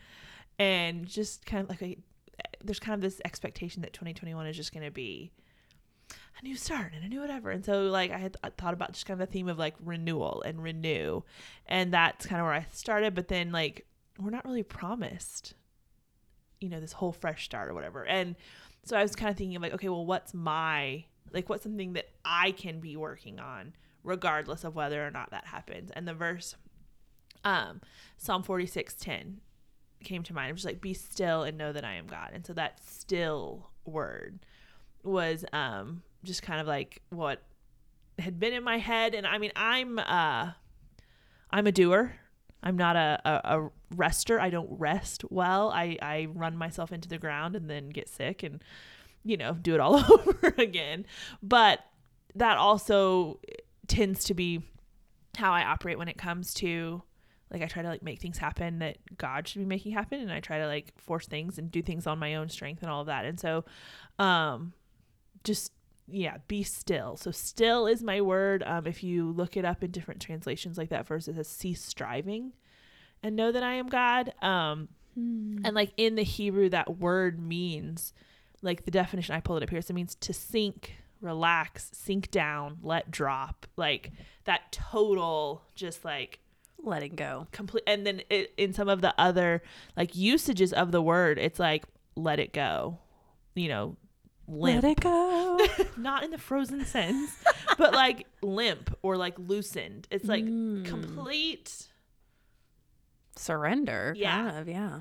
and 0.60 1.08
just 1.08 1.46
kind 1.46 1.64
of 1.64 1.70
like 1.70 1.82
a, 1.82 1.98
there's 2.64 2.80
kind 2.80 2.96
of 2.96 3.02
this 3.02 3.22
expectation 3.24 3.82
that 3.82 3.94
2021 3.94 4.46
is 4.46 4.58
just 4.58 4.74
going 4.74 4.86
to 4.86 4.92
be 4.92 5.32
a 6.40 6.44
new 6.44 6.56
start 6.56 6.94
and 6.96 7.04
a 7.04 7.10
new 7.10 7.20
whatever. 7.20 7.52
And 7.52 7.66
so 7.66 7.84
like 7.84 8.12
I 8.12 8.18
had 8.18 8.38
th- 8.42 8.54
thought 8.58 8.74
about 8.74 8.94
just 8.94 9.06
kind 9.06 9.20
of 9.22 9.28
the 9.28 9.32
theme 9.32 9.48
of 9.48 9.60
like 9.60 9.76
renewal 9.84 10.42
and 10.46 10.62
renew, 10.62 11.22
and 11.66 11.94
that's 11.94 12.26
kind 12.26 12.40
of 12.40 12.46
where 12.46 12.54
I 12.54 12.66
started. 12.72 13.16
But 13.16 13.28
then 13.28 13.52
like 13.52 13.86
we're 14.18 14.30
not 14.30 14.46
really 14.46 14.64
promised, 14.64 15.54
you 16.60 16.70
know, 16.70 16.80
this 16.80 16.94
whole 16.94 17.12
fresh 17.12 17.46
start 17.46 17.70
or 17.70 17.74
whatever. 17.74 18.06
And 18.06 18.36
so 18.84 18.98
I 18.98 19.02
was 19.02 19.16
kind 19.16 19.30
of 19.30 19.38
thinking 19.38 19.56
of 19.56 19.62
like, 19.62 19.74
okay, 19.74 19.90
well, 19.90 20.06
what's 20.06 20.34
my 20.34 21.06
Like 21.34 21.50
what's 21.50 21.64
something 21.64 21.94
that 21.94 22.10
I 22.24 22.52
can 22.52 22.80
be 22.80 22.96
working 22.96 23.40
on 23.40 23.74
regardless 24.04 24.64
of 24.64 24.76
whether 24.76 25.06
or 25.06 25.12
not 25.12 25.32
that 25.32 25.46
happens. 25.46 25.92
And 25.92 26.08
the 26.08 26.14
verse 26.14 26.56
um 27.44 27.82
Psalm 28.18 28.44
46:10 28.44 29.38
came 30.04 30.24
to 30.24 30.34
mind. 30.34 30.50
It 30.50 30.54
was 30.54 30.66
like 30.66 30.80
be 30.80 30.94
still 30.94 31.44
and 31.44 31.58
know 31.58 31.74
that 31.74 31.84
I 31.84 31.96
am 31.96 32.08
God. 32.08 32.32
And 32.34 32.46
so 32.46 32.54
that 32.54 32.80
still 32.86 33.72
word 33.86 34.40
was 35.04 35.46
um 35.54 36.04
just 36.24 36.42
kind 36.42 36.60
of 36.60 36.68
like 36.68 37.02
what 37.10 37.42
had 38.18 38.40
been 38.40 38.54
in 38.54 38.64
my 38.64 38.78
head 38.78 39.16
and 39.16 39.26
I 39.26 39.38
mean 39.38 39.52
I'm 39.56 40.00
uh 40.00 40.52
I'm 41.52 41.68
a 41.68 41.72
doer. 41.72 42.14
I'm 42.62 42.78
not 42.78 42.96
a, 42.96 43.20
a, 43.26 43.60
a 43.60 43.70
rester. 43.96 44.40
I 44.40 44.50
don't 44.50 44.68
rest 44.72 45.24
well. 45.30 45.70
I, 45.70 45.98
I 46.02 46.28
run 46.34 46.58
myself 46.58 46.92
into 46.92 47.08
the 47.08 47.18
ground 47.18 47.56
and 47.56 47.70
then 47.70 47.90
get 47.90 48.10
sick 48.10 48.44
and, 48.44 48.62
you 49.24 49.38
know, 49.38 49.54
do 49.54 49.74
it 49.74 49.80
all 49.80 49.96
over 50.12 50.54
again. 50.58 51.06
But 51.42 51.80
that 52.36 52.58
also 52.58 53.40
tends 53.88 54.26
to 54.26 54.34
be 54.34 54.62
how 55.38 55.54
I 55.54 55.64
operate 55.64 55.98
when 55.98 56.08
it 56.08 56.18
comes 56.18 56.54
to 56.56 57.02
like 57.52 57.64
I 57.64 57.66
try 57.66 57.82
to 57.82 57.88
like 57.88 58.04
make 58.04 58.20
things 58.20 58.38
happen 58.38 58.80
that 58.80 58.98
God 59.18 59.48
should 59.48 59.60
be 59.60 59.66
making 59.66 59.94
happen 59.94 60.20
and 60.20 60.32
I 60.32 60.40
try 60.40 60.60
to 60.60 60.68
like 60.68 60.94
force 61.00 61.26
things 61.26 61.58
and 61.58 61.72
do 61.72 61.82
things 61.82 62.06
on 62.06 62.20
my 62.20 62.36
own 62.36 62.50
strength 62.50 62.84
and 62.84 62.92
all 62.92 63.02
of 63.02 63.08
that. 63.08 63.26
And 63.26 63.40
so 63.40 63.66
um 64.20 64.74
just 65.44 65.72
yeah, 66.12 66.38
be 66.48 66.64
still. 66.64 67.18
So 67.18 67.32
still 67.32 67.88
is 67.88 68.02
my 68.02 68.22
word. 68.22 68.64
Um, 68.66 68.88
if 68.88 69.04
you 69.04 69.32
look 69.32 69.56
it 69.56 69.66
up 69.66 69.84
in 69.84 69.92
different 69.92 70.22
translations 70.22 70.78
like 70.78 70.90
that 70.90 71.08
verse, 71.08 71.28
it 71.28 71.36
says 71.36 71.48
cease 71.48 71.84
striving 71.84 72.54
and 73.22 73.36
know 73.36 73.52
that 73.52 73.64
I 73.64 73.74
am 73.74 73.88
God. 73.88 74.34
Um, 74.42 74.90
and 75.66 75.76
like 75.76 75.92
in 75.98 76.16
the 76.16 76.24
Hebrew, 76.24 76.70
that 76.70 76.98
word 76.98 77.40
means 77.40 78.14
like 78.62 78.86
the 78.86 78.92
definition 78.92 79.36
I 79.36 79.40
pulled 79.40 79.62
it 79.62 79.66
up 79.66 79.70
here. 79.70 79.82
So 79.82 79.92
it 79.92 79.96
means 79.96 80.16
to 80.16 80.34
sink, 80.34 80.96
relax, 81.22 81.90
sink 81.94 82.32
down, 82.32 82.78
let 82.82 83.12
drop, 83.12 83.68
like 83.76 84.12
that 84.46 84.72
total, 84.72 85.64
just 85.76 86.04
like 86.06 86.40
letting 86.82 87.16
go. 87.16 87.48
complete. 87.52 87.84
And 87.86 88.06
then 88.06 88.22
it, 88.30 88.54
in 88.58 88.74
some 88.74 88.90
of 88.90 89.02
the 89.02 89.14
other 89.18 89.62
like 89.98 90.16
usages 90.16 90.74
of 90.74 90.92
the 90.92 91.02
word, 91.02 91.38
it's 91.38 91.60
like 91.60 91.86
let 92.16 92.40
it 92.40 92.54
go, 92.54 93.00
you 93.56 93.68
know, 93.68 93.98
limp 94.50 94.84
Let 94.84 94.92
it 94.92 95.00
go. 95.00 95.60
not 95.98 96.24
in 96.24 96.32
the 96.32 96.38
frozen 96.38 96.84
sense, 96.86 97.32
but 97.78 97.94
like 97.94 98.26
limp 98.42 98.94
or 99.04 99.16
like 99.18 99.36
loosened. 99.38 100.08
It's 100.12 100.26
like 100.26 100.44
Mm. 100.44 100.86
complete. 100.86 101.88
Surrender. 103.36 104.14
Yeah. 104.18 104.44
Kind 104.46 104.58
of, 104.58 104.68
yeah. 104.68 105.00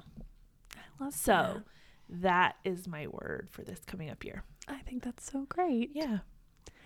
I 0.76 1.05
love 1.05 1.14
So 1.14 1.62
that 2.09 2.57
is 2.64 2.87
my 2.87 3.07
word 3.09 3.49
for 3.50 3.62
this 3.62 3.81
coming 3.87 4.11
up 4.11 4.25
year. 4.25 4.45
I 4.69 4.78
think 4.78 5.02
that's 5.02 5.31
so 5.31 5.47
great. 5.49 5.90
Yeah. 5.95 6.19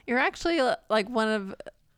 You're 0.07 0.19
actually 0.19 0.61
uh, 0.61 0.77
like 0.89 1.09
one 1.09 1.29
of 1.29 1.55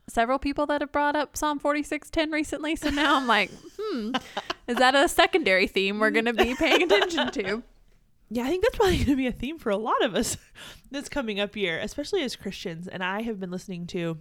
several 0.09 0.39
people 0.39 0.67
that 0.67 0.81
have 0.81 0.93
brought 0.93 1.17
up 1.17 1.37
Psalm 1.37 1.59
46:10 1.61 2.33
recently. 2.33 2.77
So 2.77 2.91
now 2.91 3.17
I'm 3.17 3.27
like, 3.27 3.51
hmm, 3.79 4.13
is 4.67 4.77
that 4.77 4.95
a 4.95 5.09
secondary 5.09 5.67
theme 5.67 5.99
we're 5.99 6.11
going 6.11 6.25
to 6.27 6.33
be 6.35 6.55
paying 6.55 6.83
attention 6.83 7.31
to? 7.33 7.63
Yeah, 8.31 8.45
I 8.45 8.49
think 8.49 8.63
that's 8.63 8.77
probably 8.77 8.97
going 9.05 9.09
to 9.09 9.17
be 9.17 9.27
a 9.27 9.33
theme 9.33 9.59
for 9.59 9.71
a 9.71 9.77
lot 9.77 10.03
of 10.03 10.15
us 10.15 10.37
this 10.91 11.09
coming 11.09 11.41
up 11.41 11.57
year, 11.57 11.79
especially 11.79 12.23
as 12.23 12.37
Christians. 12.37 12.89
And 12.89 13.03
I 13.03 13.23
have 13.23 13.41
been 13.41 13.51
listening 13.51 13.87
to, 13.89 14.19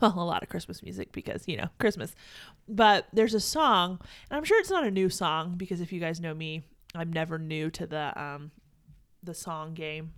well, 0.00 0.14
a 0.16 0.24
lot 0.24 0.42
of 0.42 0.48
Christmas 0.48 0.82
music 0.82 1.12
because, 1.12 1.46
you 1.46 1.56
know, 1.56 1.68
Christmas. 1.78 2.14
But 2.68 3.06
there's 3.12 3.34
a 3.34 3.40
song, 3.40 4.00
and 4.30 4.36
I'm 4.36 4.44
sure 4.44 4.60
it's 4.60 4.70
not 4.70 4.84
a 4.84 4.90
new 4.90 5.08
song 5.08 5.54
because 5.56 5.80
if 5.80 5.92
you 5.92 6.00
guys 6.00 6.20
know 6.20 6.34
me, 6.34 6.62
I'm 6.94 7.12
never 7.12 7.38
new 7.38 7.70
to 7.70 7.86
the 7.86 8.20
um 8.20 8.50
the 9.22 9.34
song 9.34 9.74
game. 9.74 10.12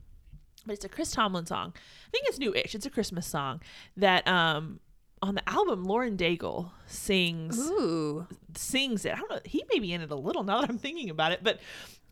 But 0.66 0.74
it's 0.74 0.84
a 0.84 0.88
Chris 0.88 1.10
Tomlin 1.10 1.46
song. 1.46 1.72
I 1.74 2.10
think 2.10 2.26
it's 2.28 2.38
new-ish. 2.38 2.74
It's 2.74 2.86
a 2.86 2.90
Christmas 2.90 3.26
song 3.26 3.60
that 3.96 4.26
um 4.28 4.80
on 5.22 5.34
the 5.34 5.48
album 5.48 5.84
Lauren 5.84 6.16
Daigle 6.16 6.70
sings 6.86 7.58
Ooh. 7.58 8.26
sings 8.54 9.04
it. 9.04 9.12
I 9.12 9.16
don't 9.16 9.30
know. 9.30 9.40
He 9.44 9.64
may 9.72 9.78
be 9.78 9.92
in 9.92 10.00
it 10.00 10.10
a 10.10 10.16
little 10.16 10.42
now 10.42 10.60
that 10.60 10.70
I'm 10.70 10.78
thinking 10.78 11.10
about 11.10 11.32
it. 11.32 11.40
But 11.42 11.60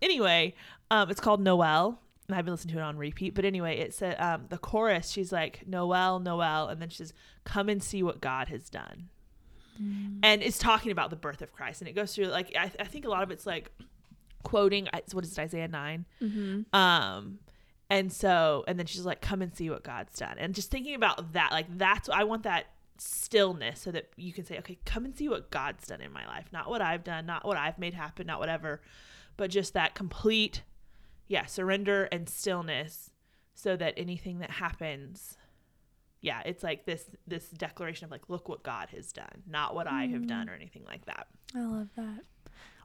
anyway, 0.02 0.54
um, 0.90 1.10
it's 1.10 1.20
called 1.20 1.40
Noel. 1.40 2.00
And 2.28 2.36
I've 2.36 2.44
been 2.44 2.52
listening 2.52 2.74
to 2.74 2.80
it 2.80 2.84
on 2.84 2.98
repeat. 2.98 3.34
But 3.34 3.46
anyway, 3.46 3.78
it's 3.78 4.02
a, 4.02 4.14
um, 4.22 4.44
the 4.50 4.58
chorus. 4.58 5.10
She's 5.10 5.32
like, 5.32 5.66
Noel, 5.66 6.20
Noel. 6.20 6.68
And 6.68 6.82
then 6.82 6.90
she 6.90 6.98
says, 6.98 7.14
come 7.44 7.70
and 7.70 7.82
see 7.82 8.02
what 8.02 8.20
God 8.20 8.48
has 8.48 8.68
done. 8.68 9.08
And 10.22 10.42
it's 10.42 10.58
talking 10.58 10.92
about 10.92 11.08
the 11.08 11.16
birth 11.16 11.40
of 11.40 11.52
Christ. 11.52 11.80
And 11.80 11.88
it 11.88 11.94
goes 11.94 12.14
through, 12.14 12.26
like, 12.26 12.54
I, 12.54 12.70
I 12.78 12.84
think 12.84 13.06
a 13.06 13.08
lot 13.08 13.22
of 13.22 13.30
it's 13.30 13.46
like 13.46 13.70
quoting, 14.42 14.88
what 15.12 15.24
is 15.24 15.32
it, 15.32 15.38
Isaiah 15.40 15.68
9? 15.68 16.04
Mm-hmm. 16.20 16.76
Um, 16.76 17.38
and 17.88 18.12
so, 18.12 18.64
and 18.68 18.78
then 18.78 18.84
she's 18.84 19.06
like, 19.06 19.22
come 19.22 19.40
and 19.40 19.54
see 19.56 19.70
what 19.70 19.82
God's 19.82 20.18
done. 20.18 20.36
And 20.38 20.54
just 20.54 20.70
thinking 20.70 20.94
about 20.94 21.32
that, 21.32 21.52
like, 21.52 21.66
that's, 21.78 22.10
I 22.10 22.24
want 22.24 22.42
that 22.42 22.66
stillness 23.00 23.80
so 23.80 23.90
that 23.90 24.10
you 24.16 24.32
can 24.32 24.44
say, 24.44 24.58
okay, 24.58 24.78
come 24.84 25.04
and 25.04 25.16
see 25.16 25.28
what 25.28 25.50
God's 25.50 25.86
done 25.86 26.00
in 26.00 26.12
my 26.12 26.26
life. 26.26 26.46
Not 26.52 26.68
what 26.68 26.82
I've 26.82 27.04
done, 27.04 27.26
not 27.26 27.44
what 27.44 27.56
I've 27.56 27.78
made 27.78 27.94
happen, 27.94 28.26
not 28.26 28.40
whatever, 28.40 28.80
but 29.36 29.50
just 29.50 29.74
that 29.74 29.94
complete, 29.94 30.62
yeah, 31.26 31.46
surrender 31.46 32.04
and 32.10 32.28
stillness 32.28 33.10
so 33.54 33.76
that 33.76 33.94
anything 33.96 34.38
that 34.38 34.50
happens, 34.50 35.36
yeah, 36.20 36.42
it's 36.44 36.62
like 36.62 36.86
this, 36.86 37.04
this 37.26 37.48
declaration 37.50 38.04
of 38.04 38.10
like, 38.10 38.28
look 38.28 38.48
what 38.48 38.62
God 38.62 38.88
has 38.90 39.12
done, 39.12 39.42
not 39.46 39.74
what 39.74 39.86
I 39.86 40.02
have 40.06 40.20
mm-hmm. 40.20 40.26
done 40.26 40.48
or 40.48 40.54
anything 40.54 40.84
like 40.84 41.04
that. 41.06 41.26
I 41.54 41.60
love 41.60 41.88
that. 41.96 42.20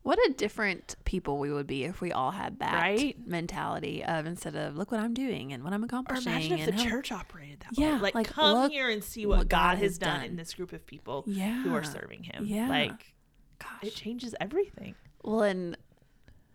What 0.03 0.19
a 0.19 0.33
different 0.33 0.95
people 1.05 1.39
we 1.39 1.51
would 1.51 1.65
be 1.65 1.86
if 1.86 2.01
we 2.01 2.12
all 2.12 2.31
had 2.31 2.60
that 2.60 2.74
Right? 2.74 3.17
mentality 3.25 4.03
of 4.03 4.25
instead 4.25 4.55
of 4.55 4.75
look 4.75 4.91
what 4.91 5.00
I'm 5.00 5.13
doing 5.13 5.53
and 5.53 5.63
what 5.63 5.72
I'm 5.74 5.81
Or 5.81 5.86
accomplishing. 5.86 6.31
imagine 6.31 6.60
if 6.60 6.65
the 6.65 6.72
how- 6.74 6.83
church 6.89 7.12
operated 7.12 7.62
that 7.62 7.77
Yeah, 7.77 7.95
way. 7.95 8.00
Like, 8.01 8.15
like, 8.15 8.27
come 8.27 8.57
look 8.63 8.72
here 8.74 8.89
and 8.89 9.01
see 9.03 9.25
what, 9.25 9.48
God, 9.48 9.77
has 9.77 9.98
done, 9.98 10.17
done. 10.19 10.25
in 10.31 10.36
this 10.36 10.53
group 10.53 10.74
of 10.74 10.86
people 10.86 11.24
yeah, 11.25 11.63
who 11.63 11.74
are 11.74 11.83
serving 11.83 12.24
Him. 12.24 12.45
Yeah. 12.45 12.67
Like, 12.67 13.13
Gosh. 13.60 13.69
it 13.83 13.95
changes 13.95 14.36
everything. 14.41 14.95
Well, 15.24 15.43
and 15.43 15.77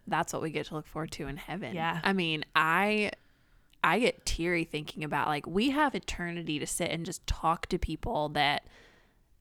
that's 0.07 0.33
what 0.35 0.43
we 0.43 0.51
get 0.51 0.67
to 0.67 0.75
look 0.75 0.87
forward 0.87 1.11
to 1.13 1.27
in 1.27 1.39
heaven. 1.39 1.75
Yeah. 1.75 2.01
I 2.05 2.13
mean, 2.13 2.45
I 2.55 3.13
I 3.83 4.01
get 4.01 4.27
teary 4.27 4.65
thinking 4.65 5.05
about 5.05 5.29
like 5.29 5.47
we 5.47 5.71
have 5.71 5.95
eternity 5.95 6.59
to 6.59 6.67
sit 6.67 6.91
and 6.91 7.07
just 7.07 7.27
talk 7.27 7.67
to 7.69 7.79
people 7.79 8.29
that 8.31 8.67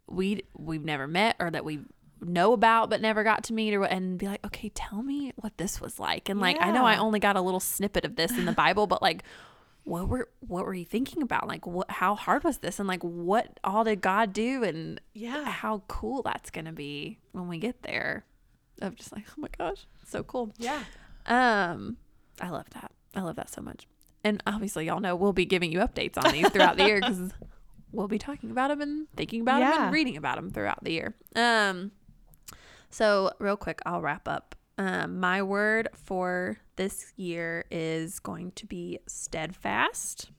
we 0.08 0.44
we've 0.58 0.86
never 0.86 1.08
met 1.08 1.36
or 1.40 1.50
that 1.52 1.66
we 1.66 1.80
know 2.22 2.54
about 2.54 2.90
but 2.90 3.02
never 3.02 3.24
got 3.24 3.44
to 3.46 3.54
meet 3.54 3.74
or 3.74 3.84
and 3.84 4.18
be 4.18 4.28
like, 4.28 4.46
"Okay, 4.46 4.70
tell 4.70 5.04
me 5.04 5.32
what 5.36 5.58
this 5.58 5.80
was 5.82 6.00
like." 6.00 6.30
And 6.30 6.40
like 6.40 6.58
I 6.60 6.72
know 6.72 6.86
I 6.86 6.98
only 6.98 7.20
got 7.20 7.36
a 7.36 7.42
little 7.42 7.60
snippet 7.60 8.06
of 8.06 8.16
this 8.16 8.32
in 8.38 8.46
the 8.46 8.52
Bible, 8.52 8.88
but 8.88 9.02
like 9.02 9.24
what 9.84 10.10
were 10.10 10.28
what 10.42 10.66
were 10.66 10.74
you 10.74 10.84
thinking 10.86 11.22
about? 11.22 11.48
Like 11.48 11.66
what 11.66 11.90
how 11.90 12.16
hard 12.16 12.44
was 12.44 12.58
this 12.58 12.80
and 12.80 12.88
like 12.88 13.02
what 13.04 13.60
all 13.64 13.84
did 13.84 14.02
God 14.02 14.34
do 14.34 14.64
and 14.64 15.00
Yeah. 15.14 15.46
how 15.46 15.84
cool 15.88 16.22
that's 16.24 16.50
to 16.52 16.72
be 16.74 17.20
when 17.32 17.48
we 17.48 17.58
get 17.58 17.84
there. 17.84 18.26
i'm 18.82 18.96
just 18.96 19.12
like, 19.14 19.26
oh 19.30 19.34
my 19.38 19.48
gosh, 19.58 19.88
so 20.06 20.24
cool. 20.24 20.54
Yeah. 20.58 20.84
Um, 21.26 21.98
I 22.42 22.50
love 22.50 22.70
that. 22.72 22.92
I 23.16 23.22
love 23.22 23.36
that 23.38 23.50
so 23.50 23.62
much. 23.62 23.88
And 24.24 24.42
obviously, 24.46 24.86
y'all 24.88 25.00
know 25.00 25.16
we'll 25.16 25.34
be 25.34 25.46
giving 25.46 25.72
you 25.72 25.80
updates 25.80 26.18
on 26.22 26.32
these 26.34 26.50
throughout 26.50 26.76
the 26.78 26.84
year 26.86 27.00
because 27.02 27.32
we'll 27.94 28.08
be 28.10 28.20
talking 28.20 28.52
about 28.52 28.68
them 28.70 28.82
and 28.82 29.08
thinking 29.16 29.42
about 29.42 29.60
them 29.60 29.84
and 29.84 29.94
reading 29.94 30.18
about 30.18 30.36
them 30.36 30.52
throughout 30.52 30.84
the 30.84 30.92
year. 30.92 31.16
Um, 31.36 31.92
so 32.90 33.32
real 33.40 33.58
quick, 33.58 33.82
I'll 33.86 34.02
wrap 34.02 34.28
up. 34.28 34.56
Um, 34.78 35.20
my 35.20 35.42
word 35.42 35.90
for 35.94 36.60
this 36.76 37.14
year 37.16 37.66
is 37.72 38.20
going 38.20 38.52
to 38.52 38.66
be 38.66 39.00
steadfast. 39.08 40.30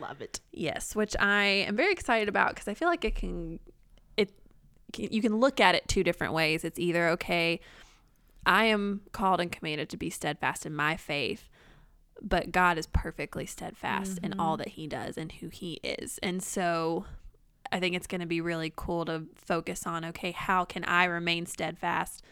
Love 0.00 0.20
it. 0.20 0.40
Yes, 0.50 0.96
which 0.96 1.14
I 1.20 1.44
am 1.44 1.76
very 1.76 1.92
excited 1.92 2.28
about 2.28 2.50
because 2.50 2.66
I 2.66 2.74
feel 2.74 2.88
like 2.88 3.04
it 3.04 3.14
can 3.14 3.60
it 4.16 4.32
can, 4.92 5.12
you 5.12 5.22
can 5.22 5.36
look 5.36 5.60
at 5.60 5.76
it 5.76 5.86
two 5.86 6.02
different 6.02 6.32
ways. 6.32 6.64
It's 6.64 6.78
either 6.78 7.08
okay, 7.10 7.60
I 8.44 8.64
am 8.64 9.02
called 9.12 9.40
and 9.40 9.52
commanded 9.52 9.88
to 9.90 9.96
be 9.96 10.10
steadfast 10.10 10.66
in 10.66 10.74
my 10.74 10.96
faith, 10.96 11.48
but 12.20 12.50
God 12.50 12.78
is 12.78 12.88
perfectly 12.88 13.46
steadfast 13.46 14.18
in 14.24 14.40
all 14.40 14.56
that 14.56 14.68
he 14.70 14.88
does 14.88 15.16
and 15.16 15.30
who 15.30 15.48
he 15.48 15.74
is. 15.84 16.18
And 16.20 16.42
so 16.42 17.04
I 17.72 17.80
think 17.80 17.96
it's 17.96 18.06
going 18.06 18.20
to 18.20 18.26
be 18.26 18.40
really 18.40 18.72
cool 18.76 19.04
to 19.06 19.24
focus 19.34 19.86
on 19.86 20.04
okay, 20.06 20.30
how 20.32 20.64
can 20.64 20.84
I 20.84 21.04
remain 21.06 21.46
steadfast 21.46 22.22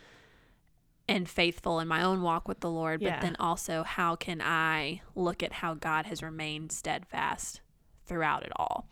and 1.08 1.28
faithful 1.28 1.80
in 1.80 1.88
my 1.88 2.02
own 2.02 2.22
walk 2.22 2.46
with 2.46 2.60
the 2.60 2.70
Lord, 2.70 3.00
but 3.00 3.06
Yeah. 3.06 3.20
then 3.20 3.36
also 3.40 3.82
how 3.82 4.14
can 4.14 4.40
I 4.40 5.02
look 5.16 5.42
at 5.42 5.54
how 5.54 5.74
God 5.74 6.06
has 6.06 6.22
remained 6.22 6.70
steadfast 6.70 7.60
throughout 8.06 8.44
it 8.44 8.52
all? 8.54 8.88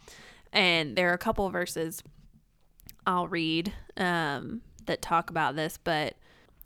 And 0.53 0.97
there 0.97 1.11
are 1.11 1.15
a 1.15 1.19
couple 1.19 1.47
of 1.47 1.53
verses 1.53 2.03
I'll 3.07 3.29
read 3.29 3.73
um, 3.97 4.63
that 4.87 5.01
talk 5.03 5.31
about 5.31 5.55
this, 5.55 5.79
but 5.83 6.17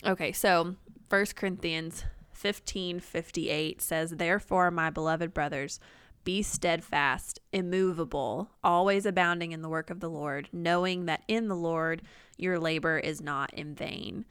okay, 0.04 0.32
so 0.32 0.76
First 1.08 1.36
Corinthians 1.36 2.04
15 2.32 3.00
58 3.00 3.82
says, 3.82 4.10
Therefore, 4.12 4.70
my 4.70 4.90
beloved 4.90 5.34
brothers, 5.34 5.78
be 6.24 6.42
steadfast, 6.42 7.40
immovable, 7.52 8.50
always 8.62 9.06
abounding 9.06 9.52
in 9.52 9.62
the 9.62 9.68
work 9.68 9.90
of 9.90 10.00
the 10.00 10.10
Lord, 10.10 10.48
knowing 10.52 11.06
that 11.06 11.22
in 11.28 11.48
the 11.48 11.56
Lord 11.56 12.02
your 12.36 12.58
labor 12.58 12.98
is 12.98 13.20
not 13.20 13.52
in 13.54 13.74
vain. 13.74 14.24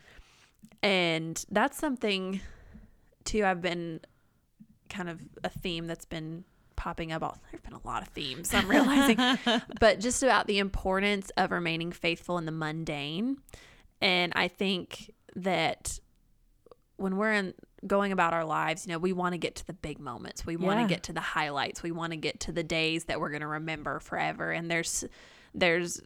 And 0.83 1.43
that's 1.49 1.77
something, 1.77 2.41
too, 3.23 3.45
I've 3.45 3.61
been 3.61 4.01
kind 4.89 5.09
of 5.09 5.19
a 5.43 5.49
theme 5.49 5.87
that's 5.87 6.05
been 6.05 6.43
popping 6.75 7.11
up. 7.11 7.21
All 7.21 7.37
there's 7.51 7.61
been 7.61 7.73
a 7.73 7.87
lot 7.87 8.01
of 8.01 8.09
themes. 8.09 8.53
I'm 8.53 8.67
realizing, 8.67 9.17
but 9.79 9.99
just 9.99 10.23
about 10.23 10.47
the 10.47 10.59
importance 10.59 11.31
of 11.37 11.51
remaining 11.51 11.91
faithful 11.91 12.37
in 12.37 12.45
the 12.45 12.51
mundane. 12.51 13.37
And 14.01 14.33
I 14.35 14.47
think 14.47 15.11
that 15.35 15.99
when 16.97 17.17
we're 17.17 17.33
in 17.33 17.53
going 17.87 18.11
about 18.11 18.33
our 18.33 18.45
lives, 18.45 18.85
you 18.85 18.91
know, 18.93 18.99
we 18.99 19.11
want 19.13 19.33
to 19.33 19.37
get 19.37 19.55
to 19.55 19.65
the 19.65 19.73
big 19.73 19.99
moments. 19.99 20.45
We 20.45 20.55
want 20.55 20.77
to 20.77 20.81
Yeah. 20.83 20.87
get 20.87 21.03
to 21.03 21.13
the 21.13 21.19
highlights. 21.21 21.81
We 21.81 21.91
want 21.91 22.11
to 22.13 22.17
get 22.17 22.39
to 22.41 22.51
the 22.51 22.63
days 22.63 23.05
that 23.05 23.19
we're 23.19 23.29
going 23.29 23.41
to 23.41 23.47
remember 23.47 23.99
forever. 23.99 24.51
And 24.51 24.69
there's 24.69 25.03
there's 25.53 26.01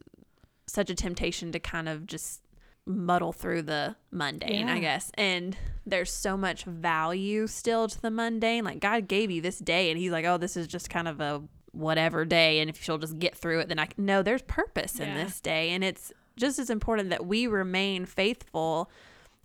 such 0.68 0.90
a 0.90 0.96
temptation 0.96 1.52
to 1.52 1.60
kind 1.60 1.88
of 1.88 2.08
just 2.08 2.42
muddle 2.88 3.34
through 3.34 3.64
the 3.64 3.96
mundane, 4.12 4.70
I 4.70 4.80
guess. 4.80 5.12
And 5.16 5.58
there's 5.86 6.12
so 6.12 6.38
much 6.38 6.64
value 6.64 7.46
still 7.48 7.88
to 7.88 8.02
the 8.02 8.10
mundane. 8.12 8.64
Like 8.64 8.80
God 8.80 9.08
gave 9.08 9.30
you 9.32 9.42
this 9.42 9.60
day 9.60 9.90
and 9.92 10.00
he's 10.00 10.12
like, 10.12 10.26
"Oh, 10.26 10.38
this 10.38 10.56
is 10.58 10.68
just 10.68 10.90
kind 10.90 11.08
of 11.08 11.20
a 11.20 11.44
whatever 11.72 12.24
day 12.24 12.60
and 12.60 12.70
if 12.70 12.88
you'll 12.88 12.98
just 12.98 13.20
get 13.20 13.36
through 13.36 13.60
it 13.60 13.68
then 13.68 13.78
I 13.80 13.86
can 13.88 14.06
no, 14.06 14.24
there's 14.24 14.42
purpose 14.44 14.98
in 14.98 15.10
Yeah. 15.10 15.26
this 15.26 15.42
day 15.42 15.72
and 15.72 15.84
it's 15.84 16.14
just 16.38 16.58
as 16.58 16.70
important 16.70 17.10
that 17.10 17.26
we 17.26 17.48
remain 17.48 18.06
faithful 18.06 18.90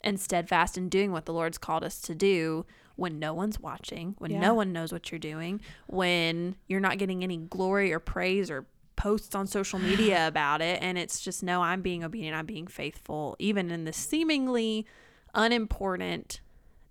and 0.02 0.18
steadfast 0.18 0.76
in 0.78 0.88
doing 0.88 1.12
what 1.12 1.24
the 1.26 1.32
Lord's 1.32 1.58
called 1.58 1.84
us 1.84 2.00
to 2.02 2.14
do 2.14 2.64
when 2.96 3.18
no 3.18 3.32
one's 3.34 3.58
watching, 3.60 4.14
when 4.18 4.30
Yeah. 4.32 4.40
no 4.40 4.54
one 4.54 4.72
knows 4.72 4.92
what 4.92 5.10
you're 5.10 5.18
doing, 5.18 5.60
when 5.86 6.56
you're 6.68 6.80
not 6.80 6.98
getting 6.98 7.22
any 7.22 7.36
glory 7.38 7.92
or 7.92 7.98
praise 7.98 8.50
or 8.50 8.66
posts 8.96 9.34
on 9.34 9.46
social 9.46 9.78
media 9.90 10.26
about 10.26 10.60
it. 10.60 10.82
And 10.82 10.98
it's 10.98 11.20
just, 11.20 11.42
no, 11.42 11.62
I'm 11.62 11.80
being 11.82 12.04
obedient, 12.04 12.36
I'm 12.36 12.46
being 12.46 12.66
faithful, 12.66 13.36
even 13.38 13.70
in 13.70 13.84
the 13.84 13.92
seemingly 13.92 14.86
unimportant 15.34 16.40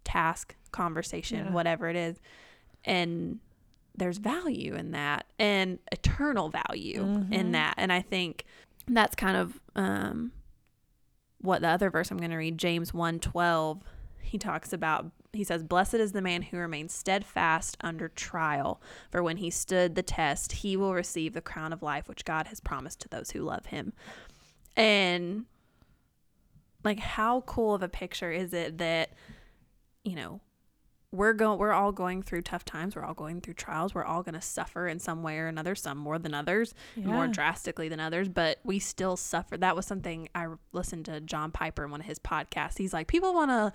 task, 0.04 0.56
conversation, 0.72 1.46
Yeah. 1.46 1.52
whatever 1.52 1.88
it 1.90 1.96
is. 1.96 2.20
And 2.86 3.40
there's 3.96 4.18
value 4.18 4.76
in 4.76 4.92
that 4.92 5.26
and 5.38 5.80
eternal 5.92 6.50
value 6.50 7.02
in 7.32 7.48
Mhm. 7.48 7.52
that. 7.54 7.74
And 7.78 7.92
I 7.92 8.02
think 8.02 8.46
that's 8.88 9.16
kind 9.16 9.38
of 9.38 9.60
um, 9.76 10.32
what 11.42 11.62
the 11.62 11.70
other 11.70 11.90
verse 11.90 12.12
I'm 12.12 12.18
going 12.18 12.32
to 12.32 12.38
read, 12.38 12.58
James 12.58 12.92
1:12, 12.92 13.82
he 14.22 14.38
talks 14.38 14.74
about 14.74 15.12
he 15.32 15.44
says, 15.44 15.64
"Blessed 15.64 15.96
is 15.96 16.12
the 16.12 16.22
man 16.22 16.42
who 16.42 16.58
remains 16.58 16.94
steadfast 16.94 17.78
under 17.82 18.10
trial, 18.10 18.82
for 19.12 19.22
when 19.22 19.38
he 19.38 19.50
stood 19.50 19.96
the 19.96 20.04
test, 20.04 20.52
he 20.54 20.76
will 20.76 20.94
receive 20.94 21.34
the 21.34 21.42
crown 21.42 21.72
of 21.72 21.84
life 21.84 22.08
which 22.08 22.26
God 22.26 22.48
has 22.48 22.60
promised 22.60 23.00
to 23.02 23.10
those 23.10 23.32
who 23.32 23.42
love 23.42 23.68
him." 23.68 23.94
And 24.76 25.46
like 26.84 27.00
how 27.00 27.42
cool 27.42 27.76
of 27.76 27.84
a 27.84 27.90
picture 27.90 28.32
is 28.32 28.54
it 28.54 28.78
that 28.80 29.12
you 30.04 30.16
know, 30.16 30.40
we're 31.12 31.34
going 31.34 31.58
we're 31.58 31.72
all 31.74 31.92
going 31.92 32.22
through 32.22 32.44
tough 32.44 32.64
times, 32.64 32.96
we're 32.96 33.04
all 33.04 33.14
going 33.16 33.42
through 33.42 33.56
trials, 33.56 33.96
we're 33.96 34.04
all 34.06 34.22
going 34.22 34.36
to 34.36 34.42
suffer 34.42 34.88
in 34.88 35.00
some 35.00 35.24
way 35.24 35.40
or 35.40 35.48
another, 35.48 35.74
some 35.76 35.98
more 35.98 36.20
than 36.20 36.34
others 36.34 36.74
more 36.96 37.28
drastically 37.28 37.90
than 37.90 38.00
others, 38.00 38.30
but 38.30 38.60
we 38.64 38.78
still 38.80 39.18
suffer. 39.18 39.58
That 39.58 39.76
was 39.76 39.86
something 39.88 40.30
I 40.36 40.48
listened 40.72 41.06
to 41.06 41.20
John 41.22 41.52
Piper 41.52 41.84
in 41.86 41.92
one 41.92 42.02
of 42.02 42.06
his 42.06 42.20
podcasts. 42.20 42.78
He's 42.78 42.94
like, 42.94 43.08
people 43.08 43.34
want 43.34 43.50
to 43.52 43.74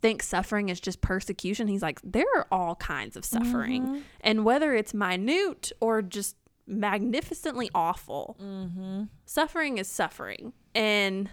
think 0.00 0.22
suffering 0.22 0.68
is 0.70 0.80
just 0.80 1.00
persecution. 1.00 1.66
He's 1.68 1.82
like, 1.82 2.00
there 2.02 2.26
are 2.36 2.46
all 2.50 2.76
kinds 2.76 3.16
of 3.16 3.24
suffering. 3.24 3.86
Mhm. 3.86 4.02
And 4.22 4.44
whether 4.44 4.74
it's 4.74 4.92
minute 4.94 5.70
or 5.80 6.00
just 6.02 6.36
magnificently 6.66 7.70
awful, 7.74 8.36
Mhm. 8.40 9.08
suffering 9.26 9.78
is 9.78 9.88
suffering. 9.88 10.52
And 10.74 11.28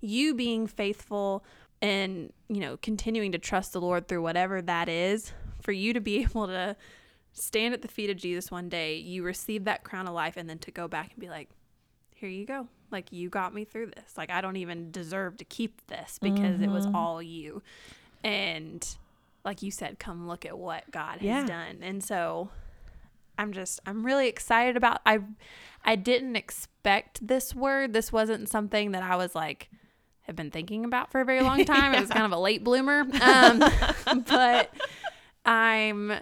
you 0.00 0.34
being 0.34 0.66
faithful 0.66 1.44
and, 1.86 2.32
you 2.48 2.60
know, 2.60 2.76
continuing 2.78 3.32
to 3.32 3.38
trust 3.38 3.72
the 3.72 3.80
Lord 3.80 4.08
through 4.08 4.22
whatever 4.22 4.60
that 4.62 4.88
is, 4.88 5.32
for 5.62 5.72
you 5.72 5.92
to 5.92 6.00
be 6.00 6.18
able 6.22 6.46
to 6.46 6.76
stand 7.32 7.74
at 7.74 7.82
the 7.82 7.88
feet 7.88 8.10
of 8.10 8.16
Jesus 8.16 8.50
one 8.50 8.68
day, 8.68 8.96
you 8.96 9.22
receive 9.22 9.64
that 9.64 9.84
crown 9.84 10.06
of 10.08 10.14
life, 10.14 10.36
and 10.36 10.48
then 10.48 10.58
to 10.60 10.70
go 10.70 10.88
back 10.88 11.10
and 11.12 11.20
be 11.20 11.28
like, 11.28 11.48
here 12.14 12.28
you 12.28 12.46
go. 12.46 12.66
Like, 12.90 13.12
you 13.12 13.28
got 13.28 13.52
me 13.54 13.64
through 13.64 13.86
this. 13.86 14.16
Like, 14.16 14.30
I 14.30 14.40
don't 14.40 14.56
even 14.56 14.90
deserve 14.90 15.36
to 15.38 15.44
keep 15.44 15.86
this 15.86 16.18
because 16.20 16.60
it 16.60 16.70
was 16.70 16.86
Mhm. 16.86 16.94
all 16.94 17.22
you. 17.22 17.62
And 18.24 18.86
like 19.44 19.62
you 19.62 19.70
said, 19.70 19.98
come 19.98 20.26
look 20.26 20.44
at 20.46 20.58
what 20.58 20.90
God 20.90 21.20
Yeah. 21.20 21.40
has 21.40 21.48
done. 21.48 21.78
And 21.82 22.02
so 22.02 22.50
I'm 23.38 23.52
just 23.52 23.80
I'm 23.86 24.04
really 24.04 24.28
excited 24.28 24.76
about 24.76 25.00
I 25.04 25.20
I 25.84 25.94
didn't 25.94 26.36
expect 26.36 27.26
this 27.26 27.54
word. 27.54 27.92
This 27.92 28.10
wasn't 28.10 28.48
something 28.48 28.92
that 28.92 29.02
I 29.02 29.14
was 29.16 29.34
like 29.34 29.68
have 30.26 30.36
been 30.36 30.50
thinking 30.50 30.84
about 30.84 31.10
for 31.10 31.20
a 31.20 31.24
very 31.24 31.40
long 31.40 31.64
time. 31.66 31.94
It 31.94 32.00
was 32.00 32.10
kind 32.10 32.26
of 32.26 32.32
a 32.32 32.38
late 32.38 32.64
bloomer. 32.64 33.06
Um, 33.20 33.62
but 34.28 34.72
I'm 35.44 36.14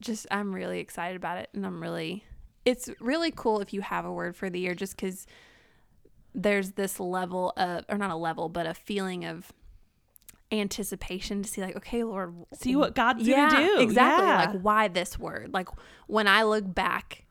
just 0.00 0.26
I'm 0.30 0.54
really 0.54 0.80
excited 0.80 1.16
about 1.16 1.38
it 1.38 1.48
and 1.54 1.66
I'm 1.66 1.82
really 1.82 2.24
it's 2.64 2.88
really 3.00 3.32
cool 3.34 3.60
if 3.60 3.72
you 3.72 3.80
have 3.80 4.04
a 4.04 4.12
word 4.12 4.36
for 4.36 4.48
the 4.48 4.60
year 4.60 4.74
just 4.74 4.96
cuz 4.96 5.26
there's 6.34 6.72
this 6.72 7.00
level 7.00 7.52
of 7.56 7.84
or 7.88 7.98
not 7.98 8.10
a 8.10 8.14
level 8.14 8.48
but 8.48 8.64
a 8.66 8.74
feeling 8.74 9.24
of 9.24 9.50
anticipation 10.52 11.42
to 11.42 11.48
see 11.48 11.60
like 11.60 11.74
okay 11.76 12.04
lord 12.04 12.34
See 12.54 12.76
what 12.76 12.94
God's 12.94 13.26
yeah, 13.26 13.50
gonna 13.50 13.66
do. 13.66 13.80
Exactly. 13.80 14.26
Yeah. 14.26 14.50
Like 14.52 14.60
why 14.60 14.88
this 14.88 15.18
word? 15.18 15.52
Like 15.52 15.68
when 16.06 16.28
I 16.28 16.44
look 16.44 16.72
back 16.74 17.24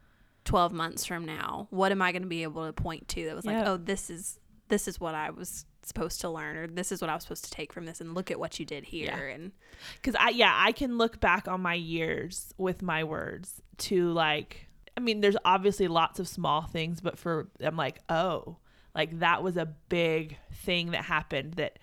12 0.46 0.74
months 0.74 1.06
from 1.06 1.26
now, 1.26 1.68
what 1.70 1.92
am 1.92 2.02
I 2.02 2.12
going 2.12 2.22
to 2.22 2.28
be 2.28 2.44
able 2.44 2.66
to 2.66 2.74
point 2.74 3.08
to 3.10 3.26
that 3.26 3.36
was 3.36 3.46
like, 3.46 3.58
Yeah. 3.58 3.72
"Oh, 3.72 3.78
this 3.78 4.10
is 4.10 4.40
this 4.70 4.88
is 4.88 5.00
what 5.00 5.16
I 5.16 5.30
was 5.30 5.66
supposed 5.88 6.22
to 6.22 6.30
learn 6.30 6.58
or 6.58 6.68
this 6.68 6.92
is 6.92 7.02
what 7.02 7.10
I 7.10 7.14
was 7.14 7.24
supposed 7.24 7.46
to 7.46 7.52
take 7.52 7.74
from 7.74 7.86
this 7.86 8.02
and 8.02 8.14
look 8.14 8.30
at 8.32 8.40
what 8.40 8.60
you 8.60 8.66
did 8.66 8.86
here." 8.86 9.06
Yeah. 9.06 9.36
And 9.36 9.52
Because 9.96 10.16
I, 10.16 10.30
yeah, 10.30 10.54
I 10.56 10.72
can 10.72 10.98
look 10.98 11.20
back 11.20 11.48
on 11.48 11.62
my 11.62 11.74
years 11.74 12.54
with 12.58 12.82
my 12.82 13.04
words 13.04 13.62
to 13.78 14.12
like, 14.12 14.68
I 14.96 15.00
mean, 15.00 15.22
there's 15.22 15.38
obviously 15.46 15.88
lots 15.88 16.20
of 16.20 16.28
small 16.28 16.64
things, 16.64 17.02
but 17.02 17.18
for, 17.18 17.50
I'm 17.62 17.78
like, 17.78 18.00
oh, 18.10 18.58
like 18.96 19.20
that 19.20 19.44
was 19.44 19.58
a 19.58 19.66
big 19.66 20.38
thing 20.52 20.92
that 20.92 21.04
happened 21.04 21.54
that, 21.54 21.78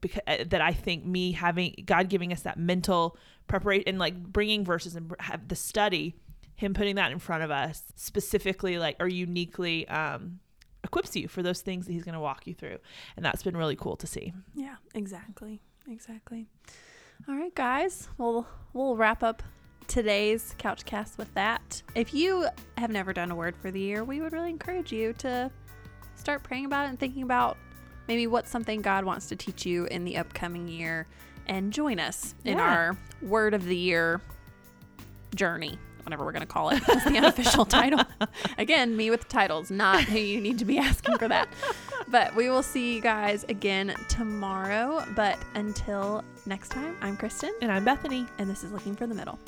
because 0.00 0.22
that 0.26 0.60
I 0.60 0.72
think 0.72 1.04
me 1.04 1.32
having 1.32 1.74
God 1.84 2.08
giving 2.08 2.32
us 2.32 2.42
that 2.42 2.58
mental 2.58 3.16
preparation 3.46 3.84
and 3.88 3.98
like 3.98 4.16
bringing 4.16 4.64
verses 4.64 4.96
and 4.96 5.14
have 5.20 5.48
the 5.48 5.56
study, 5.56 6.16
Him 6.54 6.72
putting 6.74 6.96
that 6.96 7.12
in 7.12 7.18
front 7.18 7.42
of 7.42 7.50
us 7.50 7.82
specifically, 7.94 8.78
like 8.78 8.96
or 9.00 9.08
uniquely, 9.08 9.86
um, 9.88 10.40
equips 10.86 11.14
you 11.16 11.28
for 11.28 11.42
those 11.42 11.60
things 11.60 11.86
that 11.86 11.92
He's 11.92 12.04
going 12.04 12.14
to 12.14 12.20
walk 12.20 12.46
you 12.46 12.54
through, 12.54 12.78
and 13.16 13.24
that's 13.24 13.42
been 13.42 13.56
really 13.56 13.76
cool 13.76 13.96
to 13.96 14.06
see. 14.06 14.32
yeah, 14.54 14.76
exactly. 14.94 15.60
Exactly. 15.88 16.46
All 17.28 17.34
right, 17.36 17.54
guys. 17.54 18.08
Well, 18.18 18.46
we'll 18.72 18.96
wrap 18.96 19.22
up 19.22 19.42
today's 19.86 20.54
Couchcast 20.58 21.16
with 21.16 21.32
that. 21.34 21.82
If 21.94 22.12
you 22.12 22.46
have 22.76 22.90
never 22.90 23.12
done 23.12 23.30
a 23.30 23.34
word 23.36 23.56
for 23.56 23.70
the 23.70 23.80
year, 23.80 24.02
we 24.04 24.20
would 24.20 24.32
really 24.32 24.50
encourage 24.50 24.92
you 24.92 25.12
to 25.14 25.50
start 26.16 26.42
praying 26.42 26.64
about 26.64 26.86
it 26.86 26.88
and 26.90 26.98
thinking 26.98 27.22
about 27.22 27.56
maybe 28.08 28.26
what's 28.26 28.50
something 28.50 28.82
God 28.82 29.04
wants 29.04 29.26
to 29.28 29.36
teach 29.36 29.64
you 29.64 29.84
in 29.86 30.04
the 30.04 30.16
upcoming 30.16 30.66
year 30.66 31.06
and 31.46 31.72
join 31.72 32.00
us 32.00 32.34
in 32.44 32.58
our 32.58 32.96
word 33.22 33.54
of 33.54 33.64
the 33.64 33.76
year 33.76 34.20
journey, 35.34 35.78
whatever 36.06 36.24
we're 36.24 36.32
going 36.32 36.40
to 36.40 36.46
call 36.46 36.70
it. 36.70 36.82
That's 36.86 37.04
the 37.04 37.16
unofficial 37.18 37.64
title. 37.80 38.00
Again, 38.58 38.96
me 38.96 39.10
with 39.10 39.28
titles, 39.28 39.70
not 39.70 40.04
who 40.04 40.18
you 40.18 40.40
need 40.40 40.58
to 40.60 40.64
be 40.64 40.78
asking 40.78 41.18
for 41.18 41.28
that. 41.28 41.48
But 42.08 42.34
we 42.36 42.48
will 42.48 42.62
see 42.62 42.94
you 42.94 43.00
guys 43.02 43.44
again 43.48 43.94
tomorrow. 44.08 45.04
But 45.16 45.38
until 45.54 46.22
next 46.46 46.68
time, 46.68 46.96
I'm 47.02 47.16
Kristen, 47.16 47.52
And 47.60 47.70
I'm 47.72 47.84
Bethany. 47.84 48.26
and 48.38 48.48
this 48.48 48.62
is 48.62 48.70
Looking 48.72 48.94
for 48.94 49.06
the 49.08 49.14
Middle. 49.14 49.38